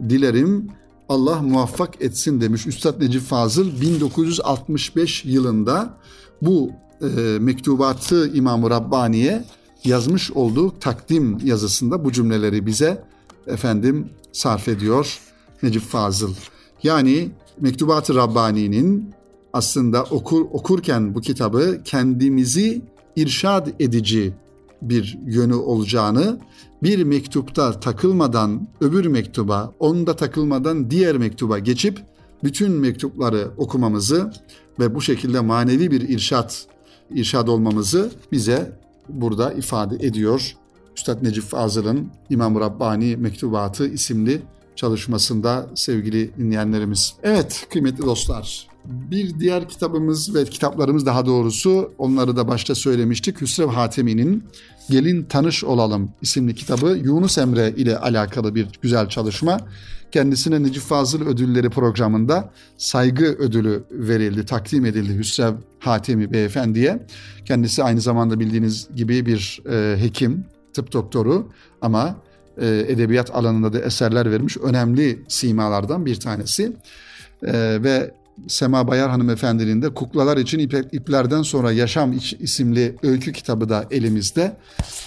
dilerim. 0.09 0.67
Allah 1.09 1.43
muvaffak 1.43 2.03
etsin 2.03 2.41
demiş 2.41 2.67
Üstad 2.67 3.01
Necip 3.01 3.23
Fazıl 3.23 3.81
1965 3.81 5.25
yılında 5.25 5.95
bu 6.43 6.71
e, 7.03 7.07
mektubatı 7.39 8.31
İmam-ı 8.35 8.71
Rabbani'ye 8.71 9.45
yazmış 9.85 10.31
olduğu 10.31 10.79
takdim 10.79 11.39
yazısında 11.45 12.05
bu 12.05 12.13
cümleleri 12.13 12.67
bize 12.67 13.05
efendim 13.47 14.09
sarf 14.33 14.69
ediyor 14.69 15.19
Necip 15.63 15.83
Fazıl. 15.83 16.35
Yani 16.83 17.31
Mektubat-ı 17.61 18.15
Rabbani'nin 18.15 19.11
aslında 19.53 20.03
okur 20.05 20.41
okurken 20.41 21.15
bu 21.15 21.21
kitabı 21.21 21.81
kendimizi 21.85 22.83
irşad 23.17 23.69
edici 23.81 24.35
bir 24.83 25.19
yönü 25.27 25.55
olacağını 25.55 26.39
bir 26.83 27.05
mektupta 27.05 27.81
takılmadan 27.81 28.69
öbür 28.81 29.07
mektuba, 29.07 29.75
onda 29.79 30.17
takılmadan 30.17 30.91
diğer 30.91 31.17
mektuba 31.17 31.59
geçip 31.59 32.03
bütün 32.45 32.73
mektupları 32.73 33.51
okumamızı 33.57 34.33
ve 34.79 34.95
bu 34.95 35.01
şekilde 35.01 35.41
manevi 35.41 35.91
bir 35.91 36.09
irşat 36.09 36.67
irşad 37.11 37.49
olmamızı 37.49 38.11
bize 38.33 38.73
burada 39.09 39.53
ifade 39.53 40.07
ediyor. 40.07 40.57
Üstad 40.97 41.23
Necip 41.23 41.45
Fazıl'ın 41.45 42.11
İmam 42.31 42.61
Rabbani 42.61 43.17
Mektubatı 43.17 43.89
isimli 43.89 44.43
çalışmasında 44.77 45.67
sevgili 45.75 46.37
dinleyenlerimiz. 46.37 47.15
Evet 47.23 47.67
kıymetli 47.71 48.05
dostlar 48.05 48.77
bir 48.87 49.41
diğer 49.41 49.69
kitabımız 49.69 50.35
ve 50.35 50.45
kitaplarımız 50.45 51.07
daha 51.07 51.27
doğrusu 51.27 51.93
onları 51.99 52.37
da 52.37 52.49
başta 52.49 52.75
söylemiştik. 52.75 53.41
Hüsrev 53.41 53.69
Hatemi'nin 53.69 54.45
Gelin 54.91 55.25
Tanış 55.25 55.65
Olalım 55.65 56.11
isimli 56.23 56.55
kitabı 56.55 56.87
Yunus 56.87 57.39
Emre 57.39 57.75
ile 57.77 57.99
alakalı 57.99 58.55
bir 58.55 58.69
güzel 58.83 59.09
çalışma. 59.09 59.61
Kendisine 60.13 60.63
Necip 60.63 60.83
Fazıl 60.83 61.27
Ödülleri 61.27 61.71
programında 61.71 62.51
saygı 62.77 63.25
ödülü 63.25 63.85
verildi, 63.91 64.47
takdim 64.47 64.85
edildi 64.85 65.19
Hüsrev 65.19 65.55
Hatemi 65.79 66.33
beyefendiye. 66.33 67.07
Kendisi 67.45 67.83
aynı 67.83 68.01
zamanda 68.01 68.41
bildiğiniz 68.41 68.89
gibi 68.97 69.27
bir 69.27 69.63
e, 69.71 70.03
hekim, 70.03 70.45
tıp 70.73 70.93
doktoru 70.93 71.49
ama 71.81 72.17
e, 72.61 72.85
edebiyat 72.89 73.35
alanında 73.35 73.73
da 73.73 73.81
eserler 73.81 74.31
vermiş 74.31 74.57
önemli 74.57 75.23
simalardan 75.29 76.07
bir 76.07 76.21
tanesi. 76.21 76.73
E, 77.43 77.83
ve 77.83 78.15
Sema 78.49 78.89
Bayar 78.89 79.11
hanımefendinin 79.11 79.83
de 79.83 79.95
Kuklalar 79.95 80.37
için 80.37 80.59
İplerden 80.93 81.43
Sonra 81.43 81.73
Yaşam 81.73 82.13
isimli 82.39 82.97
öykü 83.03 83.33
kitabı 83.33 83.69
da 83.69 83.85
elimizde. 83.91 84.57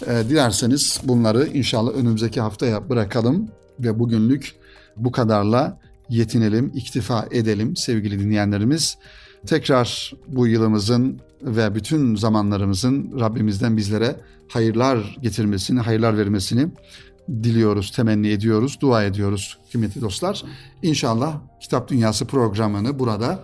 E, 0.07 0.29
dilerseniz 0.29 1.01
bunları 1.03 1.47
inşallah 1.53 1.91
önümüzdeki 1.91 2.41
haftaya 2.41 2.89
bırakalım 2.89 3.47
ve 3.79 3.99
bugünlük 3.99 4.58
bu 4.99 5.11
kadarla 5.11 5.79
yetinelim, 6.09 6.71
iktifa 6.75 7.27
edelim 7.31 7.75
sevgili 7.75 8.19
dinleyenlerimiz. 8.19 8.97
Tekrar 9.47 10.13
bu 10.27 10.47
yılımızın 10.47 11.19
ve 11.41 11.75
bütün 11.75 12.15
zamanlarımızın 12.15 13.19
Rabbimizden 13.19 13.77
bizlere 13.77 14.15
hayırlar 14.47 15.17
getirmesini, 15.21 15.79
hayırlar 15.79 16.17
vermesini 16.17 16.67
diliyoruz, 17.29 17.91
temenni 17.91 18.27
ediyoruz, 18.27 18.77
dua 18.81 19.03
ediyoruz 19.03 19.57
kıymetli 19.71 20.01
dostlar. 20.01 20.43
İnşallah 20.81 21.37
Kitap 21.61 21.89
Dünyası 21.89 22.25
programını 22.25 22.99
burada 22.99 23.43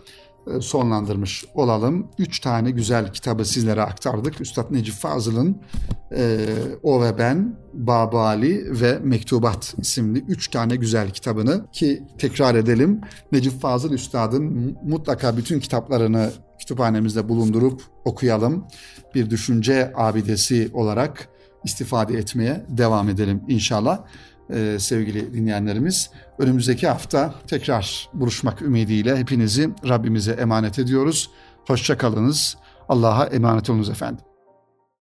sonlandırmış 0.61 1.45
olalım. 1.53 2.07
Üç 2.19 2.39
tane 2.39 2.71
güzel 2.71 3.13
kitabı 3.13 3.45
sizlere 3.45 3.81
aktardık. 3.81 4.41
Üstad 4.41 4.71
Necip 4.71 4.95
Fazıl'ın 4.95 5.61
e, 6.15 6.45
O 6.83 7.01
ve 7.03 7.17
Ben, 7.17 7.55
Baba 7.73 8.25
Ali 8.25 8.81
ve 8.81 8.99
Mektubat 8.99 9.75
isimli 9.77 10.19
üç 10.19 10.47
tane 10.47 10.75
güzel 10.75 11.09
kitabını 11.09 11.65
ki 11.71 12.03
tekrar 12.17 12.55
edelim. 12.55 13.01
Necip 13.31 13.61
Fazıl 13.61 13.91
Üstad'ın 13.91 14.77
mutlaka 14.83 15.37
bütün 15.37 15.59
kitaplarını 15.59 16.31
kütüphanemizde 16.59 17.29
bulundurup 17.29 17.81
okuyalım. 18.05 18.65
Bir 19.15 19.29
düşünce 19.29 19.91
abidesi 19.95 20.69
olarak 20.73 21.29
istifade 21.63 22.17
etmeye 22.17 22.65
devam 22.69 23.09
edelim 23.09 23.41
inşallah 23.47 23.99
ee, 24.49 24.77
sevgili 24.79 25.33
dinleyenlerimiz. 25.33 26.09
Önümüzdeki 26.39 26.87
hafta 26.87 27.33
tekrar 27.47 28.09
buluşmak 28.13 28.61
ümidiyle 28.61 29.17
hepinizi 29.17 29.69
Rabbimize 29.89 30.31
emanet 30.31 30.79
ediyoruz. 30.79 31.29
Hoşçakalınız. 31.67 32.57
Allah'a 32.89 33.25
emanet 33.25 33.69
olunuz 33.69 33.89
efendim. 33.89 34.34